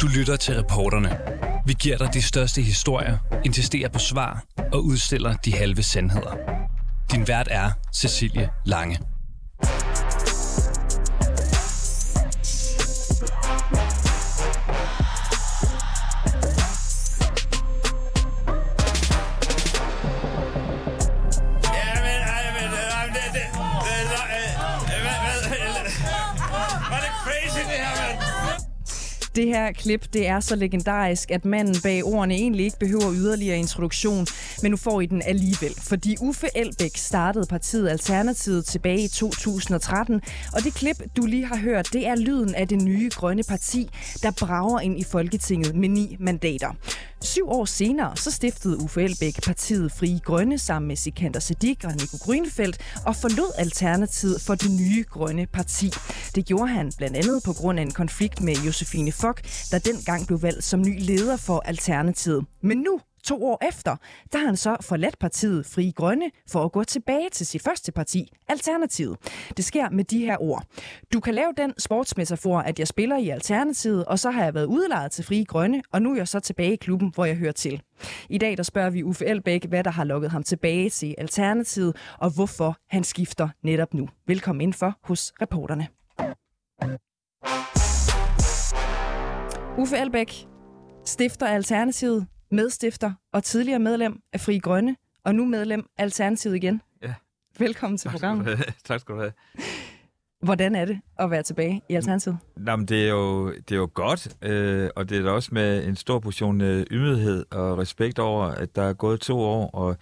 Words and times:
Du 0.00 0.06
lytter 0.06 0.36
til 0.36 0.54
reporterne. 0.54 1.18
Vi 1.66 1.74
giver 1.80 1.96
dig 1.96 2.14
de 2.14 2.22
største 2.22 2.62
historier, 2.62 3.18
insisterer 3.44 3.88
på 3.88 3.98
svar 3.98 4.44
og 4.72 4.84
udstiller 4.84 5.34
de 5.34 5.52
halve 5.52 5.82
sandheder. 5.82 6.36
Din 7.12 7.28
vært 7.28 7.48
er 7.50 7.70
Cecilie 7.94 8.48
Lange. 8.66 8.98
Det 29.40 29.48
her 29.48 29.72
klip 29.72 30.04
det 30.12 30.26
er 30.26 30.40
så 30.40 30.56
legendarisk, 30.56 31.30
at 31.30 31.44
manden 31.44 31.76
bag 31.82 32.04
ordene 32.04 32.34
egentlig 32.34 32.64
ikke 32.64 32.78
behøver 32.78 33.12
yderligere 33.14 33.58
introduktion, 33.58 34.26
men 34.62 34.70
nu 34.70 34.76
får 34.76 35.00
I 35.00 35.06
den 35.06 35.22
alligevel. 35.26 35.74
Fordi 35.78 36.16
Uffe 36.20 36.46
Elbæk 36.54 36.96
startede 36.96 37.46
partiet 37.46 37.88
Alternativet 37.88 38.64
tilbage 38.64 39.00
i 39.04 39.08
2013, 39.08 40.20
og 40.52 40.62
det 40.64 40.74
klip, 40.74 40.96
du 41.16 41.26
lige 41.26 41.46
har 41.46 41.56
hørt, 41.56 41.88
det 41.92 42.06
er 42.06 42.16
lyden 42.16 42.54
af 42.54 42.68
det 42.68 42.82
nye 42.82 43.10
grønne 43.14 43.42
parti, 43.48 43.90
der 44.22 44.30
brager 44.30 44.80
ind 44.80 45.00
i 45.00 45.04
Folketinget 45.04 45.74
med 45.74 45.88
ni 45.88 46.16
mandater. 46.20 46.70
Syv 47.22 47.48
år 47.48 47.64
senere 47.64 48.16
så 48.16 48.30
stiftede 48.30 48.82
Uffe 48.82 49.02
Elbæk 49.02 49.42
partiet 49.42 49.92
Frie 49.92 50.18
Grønne 50.18 50.58
sammen 50.58 50.88
med 50.88 50.96
Sikander 50.96 51.40
Sedik 51.40 51.84
og 51.84 51.92
Nico 51.92 52.16
Grønfeldt 52.20 52.78
og 53.06 53.16
forlod 53.16 53.52
Alternativet 53.58 54.40
for 54.40 54.54
det 54.54 54.70
nye 54.70 55.04
grønne 55.10 55.46
parti. 55.46 55.92
Det 56.34 56.46
gjorde 56.46 56.68
han 56.68 56.92
blandt 56.96 57.16
andet 57.16 57.42
på 57.44 57.52
grund 57.52 57.78
af 57.78 57.82
en 57.82 57.90
konflikt 57.90 58.42
med 58.42 58.54
Josefine 58.66 59.12
Fock, 59.12 59.42
der 59.70 59.78
dengang 59.78 60.26
blev 60.26 60.42
valgt 60.42 60.64
som 60.64 60.80
ny 60.82 61.00
leder 61.00 61.36
for 61.36 61.62
Alternativet. 61.64 62.44
Men 62.62 62.78
nu, 62.78 63.00
to 63.24 63.44
år 63.44 63.58
efter, 63.68 63.96
der 64.32 64.38
har 64.38 64.46
han 64.46 64.56
så 64.56 64.76
forladt 64.80 65.18
partiet 65.18 65.66
Fri 65.66 65.92
Grønne 65.96 66.30
for 66.50 66.64
at 66.64 66.72
gå 66.72 66.84
tilbage 66.84 67.28
til 67.32 67.46
sit 67.46 67.62
første 67.62 67.92
parti, 67.92 68.32
Alternativet. 68.48 69.16
Det 69.56 69.64
sker 69.64 69.90
med 69.90 70.04
de 70.04 70.18
her 70.18 70.36
ord. 70.42 70.64
Du 71.12 71.20
kan 71.20 71.34
lave 71.34 71.52
den 71.56 71.72
sportsmetafor, 71.78 72.58
at 72.58 72.78
jeg 72.78 72.88
spiller 72.88 73.16
i 73.16 73.28
Alternativet, 73.28 74.04
og 74.04 74.18
så 74.18 74.30
har 74.30 74.44
jeg 74.44 74.54
været 74.54 74.66
udlejet 74.66 75.12
til 75.12 75.24
Fri 75.24 75.44
Grønne, 75.48 75.82
og 75.92 76.02
nu 76.02 76.12
er 76.12 76.16
jeg 76.16 76.28
så 76.28 76.40
tilbage 76.40 76.72
i 76.72 76.76
klubben, 76.76 77.12
hvor 77.14 77.24
jeg 77.24 77.36
hører 77.36 77.52
til. 77.52 77.82
I 78.28 78.38
dag 78.38 78.56
der 78.56 78.62
spørger 78.62 78.90
vi 78.90 79.02
Uffe 79.02 79.26
Elbæk, 79.26 79.64
hvad 79.64 79.84
der 79.84 79.90
har 79.90 80.04
lukket 80.04 80.30
ham 80.30 80.42
tilbage 80.42 80.90
til 80.90 81.14
Alternativet, 81.18 81.96
og 82.18 82.34
hvorfor 82.34 82.76
han 82.88 83.04
skifter 83.04 83.48
netop 83.62 83.94
nu. 83.94 84.08
Velkommen 84.26 84.60
indenfor 84.60 84.98
hos 85.04 85.32
reporterne. 85.42 85.88
Uffe 89.78 89.96
Elbæk, 89.96 90.46
stifter 91.04 91.46
Alternativet, 91.46 92.26
medstifter 92.50 93.12
og 93.32 93.44
tidligere 93.44 93.78
medlem 93.78 94.20
af 94.32 94.40
Fri 94.40 94.58
Grønne, 94.58 94.96
og 95.24 95.34
nu 95.34 95.44
medlem 95.44 95.86
af 95.98 96.02
Alternativet 96.02 96.56
igen. 96.56 96.82
Ja. 97.02 97.14
Velkommen 97.58 97.98
til 97.98 98.10
Tak 98.10 98.18
skal, 98.18 98.20
programmet. 98.20 98.56
have. 98.56 98.72
tak 98.84 99.00
skal 99.00 99.14
du 99.14 99.20
have. 99.20 99.32
Hvordan 100.42 100.74
er 100.74 100.84
det 100.84 101.00
at 101.18 101.30
være 101.30 101.42
tilbage 101.42 101.82
i 101.88 101.94
Alternativet? 101.94 102.38
Nå, 102.56 102.76
men 102.76 102.86
det, 102.86 103.04
er 103.04 103.10
jo, 103.10 103.52
det 103.52 103.72
er 103.72 103.76
jo 103.76 103.90
godt, 103.94 104.36
øh, 104.42 104.90
og 104.96 105.08
det 105.08 105.18
er 105.18 105.22
da 105.22 105.30
også 105.30 105.48
med 105.52 105.86
en 105.86 105.96
stor 105.96 106.18
portion 106.18 106.60
øh, 106.60 106.86
ydmyghed 106.90 107.44
og 107.50 107.78
respekt 107.78 108.18
over, 108.18 108.44
at 108.44 108.76
der 108.76 108.82
er 108.82 108.92
gået 108.92 109.20
to 109.20 109.40
år, 109.40 109.70
og 109.70 109.96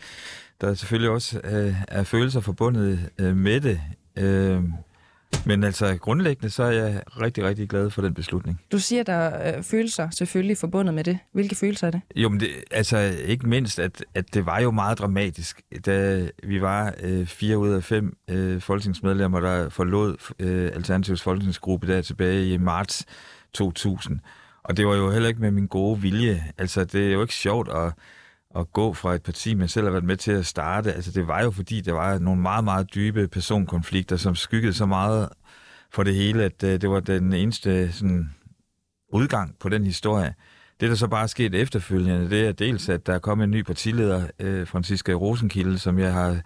der 0.61 0.71
er 0.71 0.75
selvfølgelig 0.75 1.11
også 1.11 1.41
øh, 1.45 1.75
er 1.89 2.03
følelser 2.03 2.41
forbundet 2.41 3.11
øh, 3.19 3.37
med 3.37 3.61
det. 3.61 3.81
Øh, 4.19 4.63
men 5.47 5.65
altså 5.65 5.97
grundlæggende, 6.01 6.51
så 6.51 6.63
er 6.63 6.71
jeg 6.71 7.03
rigtig, 7.21 7.45
rigtig 7.45 7.69
glad 7.69 7.91
for 7.91 8.03
den 8.03 8.15
beslutning. 8.15 8.61
Du 8.73 8.79
siger, 8.79 9.03
der 9.03 9.13
er 9.13 9.57
øh, 9.57 9.63
følelser 9.63 10.11
selvfølgelig 10.11 10.57
forbundet 10.57 10.95
med 10.95 11.05
det. 11.05 11.19
Hvilke 11.33 11.55
følelser 11.55 11.87
er 11.87 11.91
det? 11.91 12.01
Jo, 12.17 12.29
men 12.29 12.41
det, 12.41 12.49
altså 12.71 12.99
ikke 13.25 13.49
mindst, 13.49 13.79
at, 13.79 14.05
at 14.15 14.35
det 14.35 14.47
var 14.47 14.61
jo 14.61 14.71
meget 14.71 14.99
dramatisk, 14.99 15.63
da 15.87 16.29
vi 16.43 16.61
var 16.61 16.95
øh, 17.03 17.27
fire 17.27 17.59
ud 17.59 17.69
af 17.69 17.85
fem 17.85 18.17
øh, 18.31 18.61
folketingsmedlemmer, 18.61 19.41
der 19.41 19.69
forlod 19.69 20.17
øh, 20.39 20.71
Alternativets 20.75 21.23
folketingsgruppe 21.23 21.87
der 21.87 22.03
tilbage 22.03 22.53
i 22.53 22.57
marts 22.57 23.07
2000. 23.53 24.21
Og 24.63 24.77
det 24.77 24.87
var 24.87 24.97
jo 24.97 25.11
heller 25.11 25.29
ikke 25.29 25.41
med 25.41 25.51
min 25.51 25.67
gode 25.67 26.01
vilje. 26.01 26.45
Altså, 26.59 26.85
det 26.85 27.09
er 27.09 27.13
jo 27.13 27.23
ikke 27.23 27.35
sjovt 27.35 27.69
at, 27.69 27.93
at 28.57 28.73
gå 28.73 28.93
fra 28.93 29.15
et 29.15 29.23
parti, 29.23 29.55
man 29.55 29.69
selv 29.69 29.85
har 29.87 29.91
været 29.91 30.05
med 30.05 30.17
til 30.17 30.33
at 30.33 30.47
starte. 30.47 30.93
Altså, 30.93 31.11
det 31.11 31.27
var 31.27 31.43
jo 31.43 31.51
fordi, 31.51 31.81
der 31.81 31.93
var 31.93 32.19
nogle 32.19 32.43
meget, 32.43 32.65
meget 32.65 32.95
dybe 32.95 33.29
personkonflikter, 33.29 34.17
som 34.17 34.35
skyggede 34.35 34.75
så 34.75 34.87
meget 34.87 35.29
for 35.91 36.03
det 36.03 36.15
hele, 36.15 36.45
at 36.45 36.63
øh, 36.63 36.81
det 36.81 36.91
var 36.91 37.01
den 37.01 37.33
eneste 37.33 37.93
sådan, 37.93 38.35
udgang 39.13 39.55
på 39.61 39.69
den 39.69 39.85
historie. 39.85 40.35
Det, 40.81 40.91
der 40.91 40.97
så 40.97 41.09
bare 41.09 41.23
er 41.23 41.27
sket 41.27 41.55
efterfølgende, 41.55 42.31
det 42.31 42.47
er 42.47 42.53
dels, 42.53 42.89
at 42.89 43.07
der 43.07 43.15
er 43.15 43.19
kommet 43.19 43.45
en 43.45 43.51
ny 43.51 43.63
partileder, 43.63 44.27
øh, 44.39 44.67
Franziska 44.67 45.13
Rosenkilde, 45.13 45.79
som 45.79 45.99
jeg 45.99 46.13
har 46.13 46.41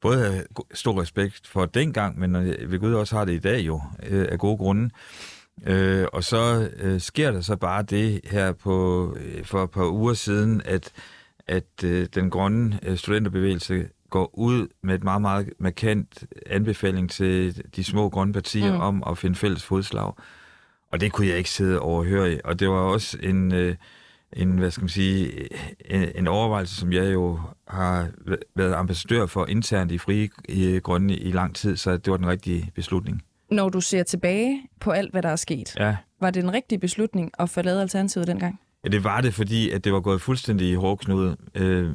både 0.00 0.24
har 0.24 0.42
stor 0.74 1.02
respekt 1.02 1.46
for 1.46 1.66
dengang, 1.66 2.18
men 2.18 2.36
øh, 2.36 2.72
ved 2.72 2.78
Gud 2.78 2.94
også 2.94 3.16
har 3.16 3.24
det 3.24 3.32
i 3.32 3.38
dag 3.38 3.60
jo, 3.60 3.82
øh, 4.08 4.26
af 4.30 4.38
gode 4.38 4.56
grunde. 4.56 4.90
Øh, 5.66 6.06
og 6.12 6.24
så 6.24 6.70
øh, 6.76 7.00
sker 7.00 7.30
der 7.30 7.40
så 7.40 7.56
bare 7.56 7.82
det 7.82 8.20
her 8.24 8.52
på, 8.52 9.16
øh, 9.20 9.44
for 9.44 9.64
et 9.64 9.70
par 9.70 9.86
uger 9.86 10.14
siden, 10.14 10.62
at, 10.64 10.92
at 11.48 11.84
øh, 11.84 12.06
den 12.14 12.30
grønne 12.30 12.78
øh, 12.82 12.96
studenterbevægelse 12.96 13.88
går 14.10 14.38
ud 14.38 14.68
med 14.82 14.94
et 14.94 15.04
meget, 15.04 15.22
meget 15.22 15.50
markant 15.58 16.24
anbefaling 16.46 17.10
til 17.10 17.62
de 17.76 17.84
små 17.84 18.08
grønne 18.08 18.32
partier 18.32 18.72
Mm. 18.74 18.80
om 18.80 19.02
at 19.10 19.18
finde 19.18 19.36
fælles 19.36 19.62
fodslag. 19.64 20.12
Og 20.92 21.00
det 21.00 21.12
kunne 21.12 21.26
jeg 21.26 21.38
ikke 21.38 21.50
sidde 21.50 21.80
overhøre. 21.80 22.40
Og 22.44 22.60
det 22.60 22.68
var 22.68 22.74
også 22.74 23.18
en, 23.22 23.54
øh, 23.54 23.76
en 24.32 24.58
hvad 24.58 24.70
skal 24.70 24.82
man 24.82 24.88
sige, 24.88 25.48
en, 25.94 26.08
en 26.14 26.26
overvejelse, 26.26 26.76
som 26.76 26.92
jeg 26.92 27.12
jo 27.12 27.40
har 27.68 28.08
væ- 28.28 28.52
været 28.56 28.74
ambassadør 28.74 29.26
for 29.26 29.46
internt 29.46 29.92
i 29.92 29.98
Frie 29.98 30.28
i 30.48 30.78
Grønne 30.82 31.16
i 31.16 31.32
lang 31.32 31.54
tid, 31.56 31.76
så 31.76 31.96
det 31.96 32.10
var 32.10 32.16
den 32.16 32.26
rigtige 32.28 32.70
beslutning. 32.74 33.22
Når 33.50 33.68
du 33.68 33.80
ser 33.80 34.02
tilbage 34.02 34.62
på 34.80 34.90
alt, 34.90 35.10
hvad 35.10 35.22
der 35.22 35.28
er 35.28 35.36
sket, 35.36 35.76
Ja. 35.76 35.96
var 36.20 36.30
det 36.30 36.42
den 36.42 36.52
rigtige 36.52 36.78
beslutning 36.78 37.30
at 37.38 37.50
forlade 37.50 37.80
Alternativet 37.82 38.26
dengang? 38.26 38.60
Ja, 38.88 38.96
det 38.96 39.04
var 39.04 39.20
det, 39.20 39.34
fordi 39.34 39.70
at 39.70 39.84
det 39.84 39.92
var 39.92 40.00
gået 40.00 40.20
fuldstændig 40.20 40.70
i 40.70 40.74
hårdknude. 40.74 41.36
Øh, 41.54 41.90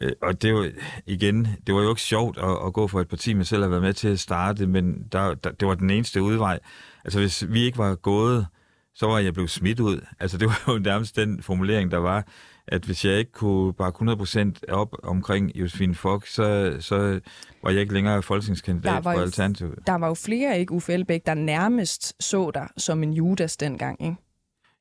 øh, 0.00 0.12
og 0.22 0.42
det 0.42 0.54
var 0.54 0.70
igen, 1.06 1.48
det 1.66 1.74
var 1.74 1.82
jo 1.82 1.88
ikke 1.88 2.00
sjovt 2.02 2.38
at, 2.38 2.56
at 2.66 2.72
gå 2.72 2.86
for 2.88 3.00
et 3.00 3.08
parti, 3.08 3.34
man 3.34 3.44
selv 3.44 3.62
har 3.62 3.68
været 3.68 3.82
med 3.82 3.92
til 3.92 4.08
at 4.08 4.20
starte, 4.20 4.66
men 4.66 5.04
der, 5.12 5.34
der, 5.34 5.50
det 5.50 5.68
var 5.68 5.74
den 5.74 5.90
eneste 5.90 6.22
udvej. 6.22 6.58
Altså 7.04 7.18
hvis 7.20 7.44
vi 7.48 7.62
ikke 7.62 7.78
var 7.78 7.94
gået, 7.94 8.46
så 8.94 9.06
var 9.06 9.18
jeg 9.18 9.32
blevet 9.34 9.50
smidt 9.50 9.80
ud. 9.80 10.00
Altså 10.20 10.38
det 10.38 10.48
var 10.48 10.62
jo 10.68 10.78
nærmest 10.78 11.16
den 11.16 11.42
formulering, 11.42 11.90
der 11.90 11.98
var, 11.98 12.26
at 12.68 12.84
hvis 12.84 13.04
jeg 13.04 13.18
ikke 13.18 13.32
kunne 13.32 13.72
bakke 13.72 14.04
100% 14.04 14.52
op 14.68 14.96
omkring 15.02 15.56
Josefine 15.56 15.94
Fock, 15.94 16.26
så, 16.26 16.76
så 16.80 17.20
var 17.62 17.70
jeg 17.70 17.80
ikke 17.80 17.94
længere 17.94 18.22
folketingskandidat 18.22 19.02
for 19.02 19.10
Alternativet. 19.22 19.78
Der 19.86 19.94
var 19.94 20.08
jo 20.08 20.14
flere, 20.14 20.60
ikke 20.60 20.72
Uffe 20.72 20.92
Elbæk, 20.92 21.26
der 21.26 21.34
nærmest 21.34 22.22
så 22.24 22.50
dig 22.50 22.68
som 22.76 23.02
en 23.02 23.12
Judas 23.12 23.56
dengang, 23.56 24.02
ikke? 24.02 24.16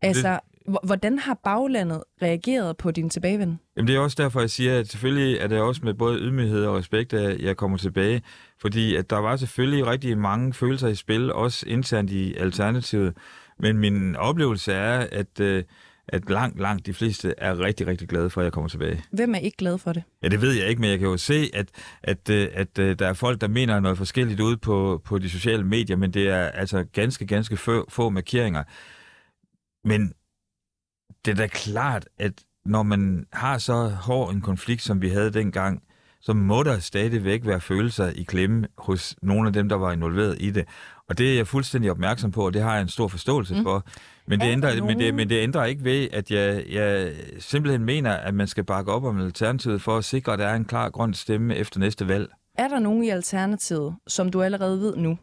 Altså, 0.01 0.33
h- 0.33 0.54
hvordan 0.83 1.19
har 1.19 1.39
baglandet 1.43 2.03
reageret 2.21 2.77
på 2.77 2.91
din 2.91 3.09
tilbagevenden? 3.09 3.59
Jamen 3.77 3.87
det 3.87 3.95
er 3.95 3.99
også 3.99 4.23
derfor, 4.23 4.39
jeg 4.39 4.49
siger, 4.49 4.79
at 4.79 4.87
selvfølgelig 4.87 5.37
er 5.37 5.47
det 5.47 5.59
også 5.59 5.81
med 5.83 5.93
både 5.93 6.19
ydmyghed 6.19 6.65
og 6.65 6.77
respekt, 6.77 7.13
at 7.13 7.39
jeg 7.39 7.57
kommer 7.57 7.77
tilbage. 7.77 8.21
Fordi 8.61 8.95
at 8.95 9.09
der 9.09 9.17
var 9.17 9.35
selvfølgelig 9.35 9.87
rigtig 9.87 10.17
mange 10.17 10.53
følelser 10.53 10.87
i 10.87 10.95
spil, 10.95 11.33
også 11.33 11.65
internt 11.67 12.11
i 12.11 12.35
Alternativet. 12.35 13.17
Men 13.59 13.77
min 13.77 14.15
oplevelse 14.15 14.73
er, 14.73 15.07
at, 15.11 15.39
øh, 15.39 15.63
at 16.07 16.29
langt, 16.29 16.59
langt 16.59 16.85
de 16.85 16.93
fleste 16.93 17.33
er 17.37 17.59
rigtig, 17.59 17.87
rigtig 17.87 18.07
glade 18.07 18.29
for, 18.29 18.41
at 18.41 18.45
jeg 18.45 18.53
kommer 18.53 18.69
tilbage. 18.69 19.03
Hvem 19.11 19.35
er 19.35 19.39
ikke 19.39 19.57
glad 19.57 19.77
for 19.77 19.93
det? 19.93 20.03
Ja, 20.23 20.27
det 20.27 20.41
ved 20.41 20.53
jeg 20.53 20.67
ikke, 20.67 20.81
men 20.81 20.89
jeg 20.89 20.99
kan 20.99 21.07
jo 21.07 21.17
se, 21.17 21.49
at, 21.53 21.69
at, 22.03 22.29
øh, 22.29 22.47
at, 22.53 22.79
at 22.79 22.99
der 22.99 23.07
er 23.07 23.13
folk, 23.13 23.41
der 23.41 23.47
mener 23.47 23.79
noget 23.79 23.97
forskelligt 23.97 24.39
ude 24.39 24.57
på, 24.57 25.01
på 25.05 25.17
de 25.17 25.29
sociale 25.29 25.63
medier, 25.63 25.97
men 25.97 26.11
det 26.11 26.29
er 26.29 26.45
altså 26.45 26.85
ganske, 26.93 27.27
ganske 27.27 27.57
få, 27.57 27.85
få 27.89 28.09
markeringer. 28.09 28.63
Men 29.83 30.13
det 31.25 31.31
er 31.31 31.35
da 31.35 31.47
klart, 31.47 32.05
at 32.19 32.33
når 32.65 32.83
man 32.83 33.25
har 33.33 33.57
så 33.57 33.87
hård 33.89 34.33
en 34.33 34.41
konflikt, 34.41 34.81
som 34.81 35.01
vi 35.01 35.09
havde 35.09 35.31
dengang, 35.33 35.81
så 36.21 36.33
må 36.33 36.63
der 36.63 36.79
stadigvæk 36.79 37.45
være 37.45 37.61
følelser 37.61 38.07
i 38.15 38.23
klemme 38.23 38.67
hos 38.77 39.15
nogle 39.21 39.47
af 39.47 39.53
dem, 39.53 39.69
der 39.69 39.75
var 39.75 39.91
involveret 39.91 40.37
i 40.39 40.51
det. 40.51 40.65
Og 41.09 41.17
det 41.17 41.31
er 41.31 41.35
jeg 41.35 41.47
fuldstændig 41.47 41.91
opmærksom 41.91 42.31
på, 42.31 42.45
og 42.45 42.53
det 42.53 42.61
har 42.61 42.73
jeg 42.73 42.81
en 42.81 42.87
stor 42.87 43.07
forståelse 43.07 43.55
Mm. 43.55 43.63
for. 43.63 43.85
Men 44.27 44.39
det, 44.39 44.47
Er 44.47 44.51
ændrer, 44.51 44.69
men, 44.81 44.87
det, 44.89 44.97
nogen- 44.97 45.15
men 45.15 45.29
det 45.29 45.35
ændrer 45.43 45.65
ikke 45.65 45.83
ved, 45.83 46.07
at 46.13 46.31
jeg, 46.31 46.63
jeg 46.71 47.13
simpelthen 47.39 47.85
mener, 47.85 48.11
at 48.13 48.33
man 48.33 48.47
skal 48.47 48.63
bakke 48.63 48.91
op 48.91 49.03
om 49.03 49.19
Alternativet 49.21 49.81
for 49.81 49.97
at 49.97 50.05
sikre, 50.05 50.33
at 50.33 50.39
der 50.39 50.47
er 50.47 50.55
en 50.55 50.65
klar 50.65 50.89
grøn 50.89 51.13
stemme 51.13 51.55
efter 51.55 51.79
næste 51.79 52.07
valg. 52.07 52.29
Er 52.57 52.67
der 52.67 52.79
nogen 52.79 53.03
i 53.03 53.09
Alternativet, 53.09 53.95
som 54.07 54.31
du 54.31 54.41
allerede 54.41 54.79
ved 54.79 54.95
nu, 54.95 55.17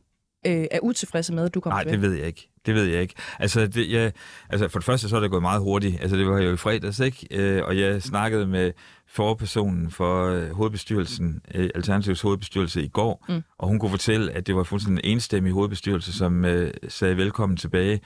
øh, 0.46 0.64
er 0.70 0.79
utilfredse 0.82 1.34
med, 1.34 1.44
at 1.44 1.55
du 1.55 1.61
kommer 1.61 1.84
Nej, 1.84 1.90
det 1.93 2.02
ved 2.02 2.12
jeg 2.14 2.26
ikke. 2.26 2.49
Det 2.67 2.75
ved 2.75 2.85
jeg 2.85 3.03
ikke. 3.03 3.14
Altså, 3.38 3.67
det, 3.67 3.91
jeg, 3.91 4.12
altså, 4.50 4.69
for 4.69 4.79
det 4.79 4.87
første 4.87 5.09
så 5.09 5.17
er 5.17 5.20
det 5.20 5.31
gået 5.31 5.43
meget 5.43 5.61
hurtigt. 5.61 6.00
Altså, 6.00 6.17
det 6.17 6.26
var 6.26 6.41
jo 6.41 6.53
i 6.53 6.56
fredags, 6.56 7.00
ikke? 7.00 7.26
Øh, 7.31 7.62
og 7.64 7.79
jeg 7.79 8.03
snakkede 8.03 8.47
med 8.47 8.73
forpersonen 9.09 9.91
for 9.91 10.26
øh, 10.26 10.50
hovedbestyrelsen, 10.50 11.41
øh, 11.55 11.70
Alternativets 11.75 12.20
hovedbestyrelse 12.20 12.82
i 12.82 12.88
går, 12.88 13.25
mm. 13.29 13.43
og 13.59 13.69
hun 13.69 13.79
kunne 13.79 13.91
fortælle, 13.91 14.32
at 14.32 14.47
det 14.47 14.56
var 14.56 14.62
fuldstændig 14.62 15.05
en 15.05 15.12
enstemmig 15.12 15.53
hovedbestyrelse, 15.53 16.12
som 16.12 16.44
øh, 16.44 16.70
sagde 16.88 17.17
velkommen 17.17 17.56
tilbage. 17.56 18.00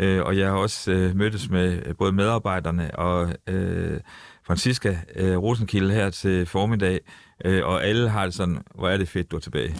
Øh, 0.00 0.22
og 0.22 0.38
jeg 0.38 0.48
har 0.48 0.56
også 0.56 0.92
øh, 0.92 1.16
mødtes 1.16 1.50
med 1.50 1.82
øh, 1.86 1.96
både 1.96 2.12
medarbejderne 2.12 2.98
og 2.98 3.34
øh, 3.46 4.00
Franziska 4.46 4.96
øh, 5.16 5.36
Rosenkilde 5.36 5.94
her 5.94 6.10
til 6.10 6.46
formiddag, 6.46 7.00
øh, 7.44 7.64
og 7.64 7.84
alle 7.84 8.08
har 8.08 8.24
det 8.24 8.34
sådan, 8.34 8.58
hvor 8.74 8.88
er 8.88 8.96
det 8.96 9.08
fedt, 9.08 9.30
du 9.30 9.36
er 9.36 9.40
tilbage. 9.40 9.76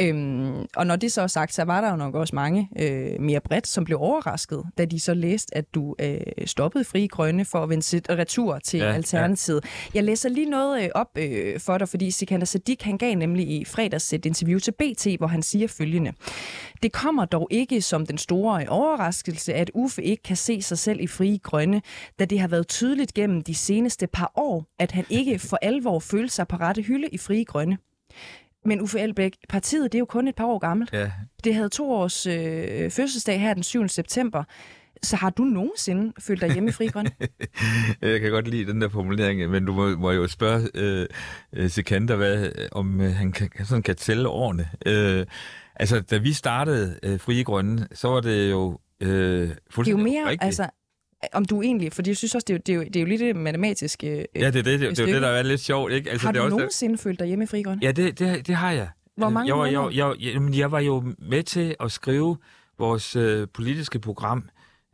Øhm, 0.00 0.66
og 0.76 0.86
når 0.86 0.96
det 0.96 1.12
så 1.12 1.22
er 1.22 1.26
sagt, 1.26 1.54
så 1.54 1.64
var 1.64 1.80
der 1.80 1.90
jo 1.90 1.96
nok 1.96 2.14
også 2.14 2.34
mange 2.34 2.68
øh, 2.78 3.20
mere 3.20 3.40
bredt, 3.40 3.66
som 3.66 3.84
blev 3.84 3.98
overrasket, 4.00 4.64
da 4.78 4.84
de 4.84 5.00
så 5.00 5.14
læste, 5.14 5.56
at 5.56 5.74
du 5.74 5.94
øh, 6.00 6.20
stoppede 6.46 6.84
Fri 6.84 7.06
Grønne 7.06 7.44
for 7.44 7.62
at 7.62 7.68
vende 7.68 7.82
sit 7.82 8.10
retur 8.10 8.58
til 8.58 8.80
ja, 8.80 8.92
Alternativet. 8.92 9.64
Ja. 9.64 9.68
Jeg 9.94 10.04
læser 10.04 10.28
lige 10.28 10.50
noget 10.50 10.84
øh, 10.84 10.88
op 10.94 11.18
øh, 11.18 11.60
for 11.60 11.78
dig, 11.78 11.88
fordi 11.88 12.10
Sikander 12.10 12.46
Sadik, 12.46 12.82
han 12.82 12.98
gav 12.98 13.14
nemlig 13.14 13.48
i 13.50 13.64
fredags 13.64 14.12
et 14.12 14.26
interview 14.26 14.58
til 14.58 14.72
BT, 14.72 15.06
hvor 15.18 15.26
han 15.26 15.42
siger 15.42 15.68
følgende. 15.68 16.12
Det 16.82 16.92
kommer 16.92 17.24
dog 17.24 17.48
ikke 17.50 17.82
som 17.82 18.06
den 18.06 18.18
store 18.18 18.68
overraskelse, 18.68 19.54
at 19.54 19.70
Uffe 19.74 20.02
ikke 20.02 20.22
kan 20.22 20.36
se 20.36 20.62
sig 20.62 20.78
selv 20.78 21.00
i 21.00 21.06
Fri 21.06 21.40
Grønne, 21.42 21.82
da 22.18 22.24
det 22.24 22.40
har 22.40 22.48
været 22.48 22.68
tydeligt 22.68 23.14
gennem 23.14 23.42
de 23.42 23.54
seneste 23.54 24.06
par 24.06 24.32
år, 24.34 24.66
at 24.78 24.92
han 24.92 25.04
ikke 25.10 25.38
for 25.38 25.58
alvor 25.62 25.98
føler 25.98 26.28
sig 26.28 26.48
på 26.48 26.56
rette 26.56 26.82
hylde 26.82 27.08
i 27.08 27.18
Fri 27.18 27.44
Grønne. 27.44 27.78
Men 28.68 28.80
Uffe 28.80 29.00
Elbæk, 29.00 29.36
partiet 29.48 29.92
det 29.92 29.98
er 29.98 30.00
jo 30.00 30.04
kun 30.04 30.28
et 30.28 30.34
par 30.34 30.44
år 30.44 30.58
gammelt. 30.58 30.92
Ja. 30.92 31.10
Det 31.44 31.54
havde 31.54 31.68
to 31.68 31.92
års 31.92 32.26
øh, 32.26 32.90
fødselsdag 32.90 33.40
her 33.40 33.54
den 33.54 33.62
7. 33.62 33.88
september. 33.88 34.44
Så 35.02 35.16
har 35.16 35.30
du 35.30 35.42
nogensinde 35.42 36.12
følt 36.20 36.40
dig 36.40 36.52
hjemme 36.52 36.68
i 36.68 36.72
Fri 36.72 36.86
Grønne? 36.86 37.10
jeg 38.02 38.20
kan 38.20 38.30
godt 38.30 38.48
lide 38.48 38.72
den 38.72 38.80
der 38.80 38.88
formulering, 38.88 39.50
men 39.50 39.64
du 39.64 39.72
må, 39.72 39.96
må 39.96 40.10
jo 40.10 40.26
spørge 40.26 40.68
øh, 40.74 41.06
øh 41.52 41.70
Sikander, 41.70 42.16
hvad, 42.16 42.48
om 42.72 43.00
øh, 43.00 43.14
han 43.14 43.32
kan, 43.32 43.50
sådan 43.64 43.82
kan 43.82 43.96
tælle 43.96 44.28
årene. 44.28 44.68
Øh, 44.86 45.26
altså, 45.76 46.00
da 46.00 46.18
vi 46.18 46.32
startede 46.32 46.98
øh, 47.02 47.20
Fri 47.20 47.42
Grønne, 47.42 47.88
så 47.92 48.08
var 48.08 48.20
det 48.20 48.50
jo 48.50 48.78
øh, 49.00 49.50
fuldstændig 49.70 49.84
Det 49.84 49.86
er 49.86 49.90
jo 49.90 49.96
mere, 49.96 50.30
rigtigt. 50.30 50.46
altså, 50.46 50.68
om 51.32 51.44
du 51.44 51.62
egentlig, 51.62 51.92
for 51.92 52.02
jeg 52.06 52.16
synes 52.16 52.34
også, 52.34 52.44
det 52.44 52.54
er 52.54 52.56
jo, 52.56 52.60
det 52.66 52.72
er 52.72 52.74
jo, 52.76 52.84
det 52.84 52.96
er 52.96 53.00
jo 53.00 53.06
lidt 53.06 53.36
matematisk 53.36 54.04
øh, 54.04 54.10
Ja, 54.10 54.14
det 54.14 54.44
er 54.46 54.50
det, 54.50 54.64
det, 54.64 54.80
det, 54.80 54.96
det, 54.96 55.08
det, 55.08 55.22
der 55.22 55.28
er 55.28 55.42
lidt 55.42 55.60
sjovt. 55.60 55.92
Ikke? 55.92 56.10
Altså, 56.10 56.26
har 56.26 56.32
du 56.32 56.36
det 56.36 56.44
også, 56.44 56.56
nogensinde 56.56 56.98
følt 56.98 57.18
dig 57.18 57.26
hjemme 57.26 57.44
i 57.44 57.46
Frigrøn? 57.46 57.78
Ja, 57.82 57.92
det, 57.92 58.18
det, 58.18 58.46
det 58.46 58.54
har 58.54 58.72
jeg. 58.72 58.88
Hvor 59.16 59.28
mange 59.28 59.48
jeg 59.48 59.58
var, 59.58 59.66
jeg, 59.66 59.96
jeg, 59.96 60.34
jeg, 60.34 60.56
jeg 60.58 60.72
var 60.72 60.80
jo 60.80 61.14
med 61.18 61.42
til 61.42 61.76
at 61.80 61.92
skrive 61.92 62.36
vores 62.78 63.16
øh, 63.16 63.48
politiske 63.54 63.98
program, 63.98 64.48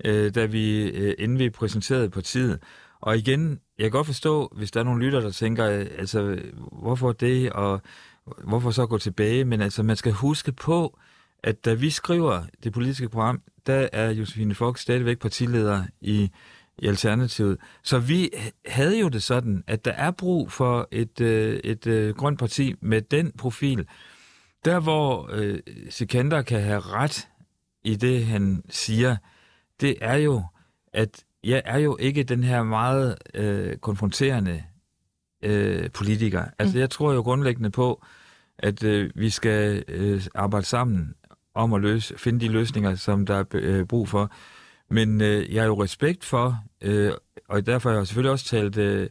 øh, 0.05 0.35
da 0.35 0.45
vi, 0.45 0.83
øh, 0.83 1.15
inden 1.19 1.39
vi 1.39 1.51
præsenterede 1.51 2.11
partiet. 2.11 2.59
Og 3.01 3.17
igen, 3.17 3.61
jeg 3.79 3.85
kan 3.85 3.91
godt 3.91 4.07
forstå, 4.07 4.53
hvis 4.57 4.71
der 4.71 4.81
er 4.81 4.85
nogle 4.85 5.05
lytter, 5.05 5.21
der 5.21 5.31
tænker, 5.31 5.65
altså, 5.99 6.39
hvorfor 6.73 7.13
det, 7.13 7.51
og 7.53 7.81
hvorfor 8.45 8.71
så 8.71 8.87
gå 8.87 8.99
tilbage? 8.99 9.45
Men 9.45 9.61
altså, 9.61 9.83
man 9.83 9.97
skal 9.97 10.13
huske 10.13 10.53
på, 10.53 10.99
at 11.43 11.65
da 11.65 11.75
vi 11.75 11.91
skriver 11.91 12.43
det 12.65 12.73
politiske 12.73 13.09
program, 13.09 13.43
der 13.67 13.89
er 13.93 14.11
Josefine 14.11 14.55
Fox 14.55 14.81
stadigvæk 14.81 15.19
partileder 15.19 15.85
i, 16.01 16.31
i 16.79 16.87
Alternativet. 16.87 17.59
Så 17.83 17.99
vi 17.99 18.31
havde 18.67 18.99
jo 18.99 19.09
det 19.09 19.23
sådan, 19.23 19.65
at 19.67 19.85
der 19.85 19.93
er 19.93 20.11
brug 20.11 20.53
for 20.53 20.89
et, 20.91 21.21
øh, 21.21 21.61
et, 21.65 21.87
øh, 21.87 22.15
grønt 22.15 22.39
parti 22.39 22.75
med 22.81 23.03
den 23.03 23.33
profil. 23.39 23.87
Der, 24.65 24.81
hvor 24.81 25.31
øh, 25.33 25.59
Sikander 25.91 26.43
kan 26.43 26.61
have 26.63 26.81
ret 26.81 27.29
i 27.85 27.97
det, 27.97 28.27
han 28.27 28.63
siger, 28.71 29.17
det 29.81 29.97
er 30.01 30.17
jo, 30.17 30.43
at 30.93 31.25
jeg 31.45 31.63
er 31.65 31.79
jo 31.79 31.97
ikke 32.01 32.23
den 32.23 32.45
her 32.45 32.63
meget 32.63 33.17
øh, 33.35 33.77
konfronterende 33.77 34.63
øh, 35.43 35.91
politiker. 35.91 36.45
Altså, 36.59 36.75
mm. 36.77 36.81
jeg 36.81 36.91
tror 36.91 37.13
jo 37.13 37.21
grundlæggende 37.21 37.71
på, 37.71 38.05
at 38.59 38.85
øh, 38.85 39.11
vi 39.15 39.31
skal 39.31 39.85
øh, 39.89 40.23
arbejde 40.35 40.67
sammen 40.67 41.15
om 41.55 41.73
at 41.73 41.81
løse, 41.81 42.19
finde 42.19 42.41
de 42.41 42.49
løsninger, 42.49 42.95
som 42.95 43.27
der 43.27 43.35
er 43.35 43.45
øh, 43.53 43.87
brug 43.87 44.09
for. 44.09 44.31
Men 44.91 45.21
øh, 45.21 45.55
jeg 45.55 45.63
har 45.63 45.69
jo 45.69 45.83
respekt 45.83 46.25
for, 46.25 46.65
øh, 46.83 47.13
og 47.49 47.67
derfor 47.67 47.91
har 47.91 47.97
jeg 47.97 48.07
selvfølgelig 48.07 48.33
også 48.33 48.45
talt 48.45 48.77
øh, 48.77 49.09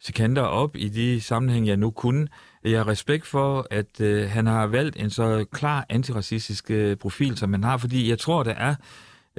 Sikander 0.00 0.42
op 0.42 0.76
i 0.76 0.88
de 0.88 1.20
sammenhæng, 1.20 1.66
jeg 1.66 1.76
nu 1.76 1.90
kunne. 1.90 2.28
Jeg 2.64 2.78
har 2.78 2.88
respekt 2.88 3.26
for, 3.26 3.66
at 3.70 4.00
øh, 4.00 4.30
han 4.30 4.46
har 4.46 4.66
valgt 4.66 4.96
en 4.96 5.10
så 5.10 5.44
klar 5.52 5.86
antiracistisk 5.88 6.70
øh, 6.70 6.96
profil, 6.96 7.36
som 7.36 7.52
han 7.52 7.64
har, 7.64 7.76
fordi 7.76 8.10
jeg 8.10 8.18
tror, 8.18 8.42
der 8.42 8.54
er 8.54 8.74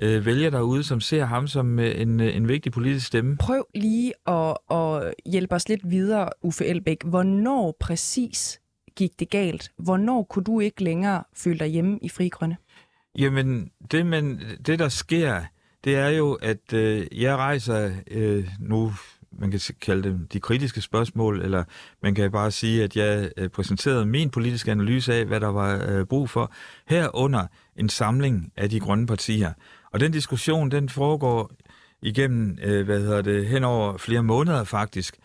øh, 0.02 0.26
vælgere 0.26 0.52
derude, 0.52 0.84
som 0.84 1.02
ser 1.02 1.26
ham 1.26 1.48
som 1.48 1.80
øh, 1.80 2.02
en, 2.02 2.20
øh, 2.20 2.36
en 2.36 2.48
vigtig 2.48 2.72
politisk 2.72 3.08
stemme. 3.08 3.38
Prøv 3.38 3.64
lige 3.76 4.14
at, 4.28 4.58
at 4.72 5.14
hjælpe 5.26 5.56
os 5.56 5.70
lidt 5.70 5.82
videre, 5.84 6.30
Uffe 6.42 6.66
Elbæk. 6.66 7.04
Hvornår 7.04 7.78
præcis 7.80 8.60
gik 8.98 9.20
det 9.20 9.30
galt? 9.30 9.72
Hvornår 9.78 10.24
kunne 10.24 10.44
du 10.44 10.60
ikke 10.60 10.84
længere 10.84 11.24
føle 11.34 11.60
dig 11.60 11.68
hjemme 11.68 12.00
i 12.02 12.10
Fri 12.10 12.30
Grønne? 12.30 12.58
Jamen, 13.18 13.72
det, 13.92 14.06
men, 14.06 14.42
det 14.66 14.80
der 14.80 14.90
sker, 14.90 15.42
det 15.84 15.96
er 15.96 16.10
jo, 16.10 16.34
at 16.34 16.74
øh, 16.74 17.08
jeg 17.12 17.36
rejser 17.36 17.92
øh, 18.12 18.48
nu, 18.60 18.94
man 19.32 19.52
kan 19.52 19.60
kalde 19.82 20.04
dem 20.04 20.28
de 20.34 20.40
kritiske 20.40 20.82
spørgsmål, 20.82 21.42
eller 21.42 21.64
man 22.04 22.16
kan 22.16 22.32
bare 22.32 22.52
sige, 22.52 22.84
at 22.84 22.96
jeg 22.96 23.32
øh, 23.38 23.50
præsenterede 23.50 24.06
min 24.06 24.30
politiske 24.30 24.72
analyse 24.72 25.14
af, 25.14 25.26
hvad 25.26 25.40
der 25.40 25.48
var 25.48 25.86
øh, 25.88 26.06
brug 26.06 26.30
for, 26.30 26.52
herunder 26.88 27.48
en 27.76 27.90
samling 27.90 28.52
af 28.56 28.70
de 28.70 28.80
grønne 28.80 29.08
partier. 29.08 29.54
Og 29.94 30.00
den 30.00 30.12
diskussion, 30.12 30.72
den 30.72 30.90
foregår 30.90 31.52
igennem, 32.02 32.58
øh, 32.64 32.86
hvad 32.86 33.00
hedder 33.00 33.22
det, 33.22 33.48
hen 33.48 33.64
over 33.64 33.98
flere 33.98 34.24
måneder 34.24 34.64
faktisk. 34.64 35.18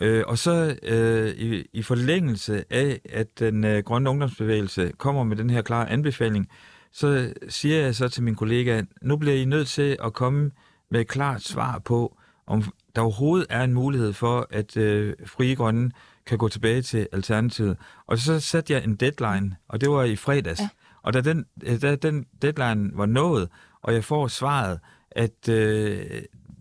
Øh, 0.00 0.24
og 0.26 0.38
så 0.38 0.76
øh, 0.82 1.28
i, 1.28 1.64
i 1.72 1.82
forlængelse 1.82 2.64
af, 2.70 3.00
at 3.04 3.38
den 3.38 3.64
øh, 3.64 3.82
grønne 3.82 4.10
ungdomsbevægelse 4.10 4.92
kommer 4.98 5.24
med 5.24 5.36
den 5.36 5.50
her 5.50 5.62
klare 5.62 5.90
anbefaling, 5.90 6.48
så 6.92 7.32
siger 7.48 7.80
jeg 7.80 7.94
så 7.94 8.08
til 8.08 8.22
min 8.22 8.34
kollega, 8.34 8.82
nu 9.02 9.16
bliver 9.16 9.36
I 9.36 9.44
nødt 9.44 9.68
til 9.68 9.96
at 10.04 10.12
komme 10.12 10.50
med 10.90 11.00
et 11.00 11.08
klart 11.08 11.42
svar 11.42 11.78
på, 11.78 12.16
om 12.46 12.62
der 12.96 13.02
overhovedet 13.02 13.46
er 13.50 13.64
en 13.64 13.74
mulighed 13.74 14.12
for, 14.12 14.46
at 14.50 14.76
øh, 14.76 15.14
Frie 15.26 15.54
Grønne 15.54 15.90
kan 16.26 16.38
gå 16.38 16.48
tilbage 16.48 16.82
til 16.82 17.08
Alternativet. 17.12 17.76
Og 18.06 18.18
så 18.18 18.40
satte 18.40 18.72
jeg 18.72 18.84
en 18.84 18.96
deadline, 18.96 19.56
og 19.68 19.80
det 19.80 19.90
var 19.90 20.04
i 20.04 20.16
fredags. 20.16 20.60
Ja. 20.60 20.68
Og 21.02 21.12
da 21.12 21.20
den, 21.20 21.46
da 21.82 21.96
den 21.96 22.26
deadline 22.42 22.90
var 22.94 23.06
nået, 23.06 23.48
og 23.82 23.94
jeg 23.94 24.04
får 24.04 24.28
svaret, 24.28 24.80
at 25.10 25.48
øh, 25.48 26.00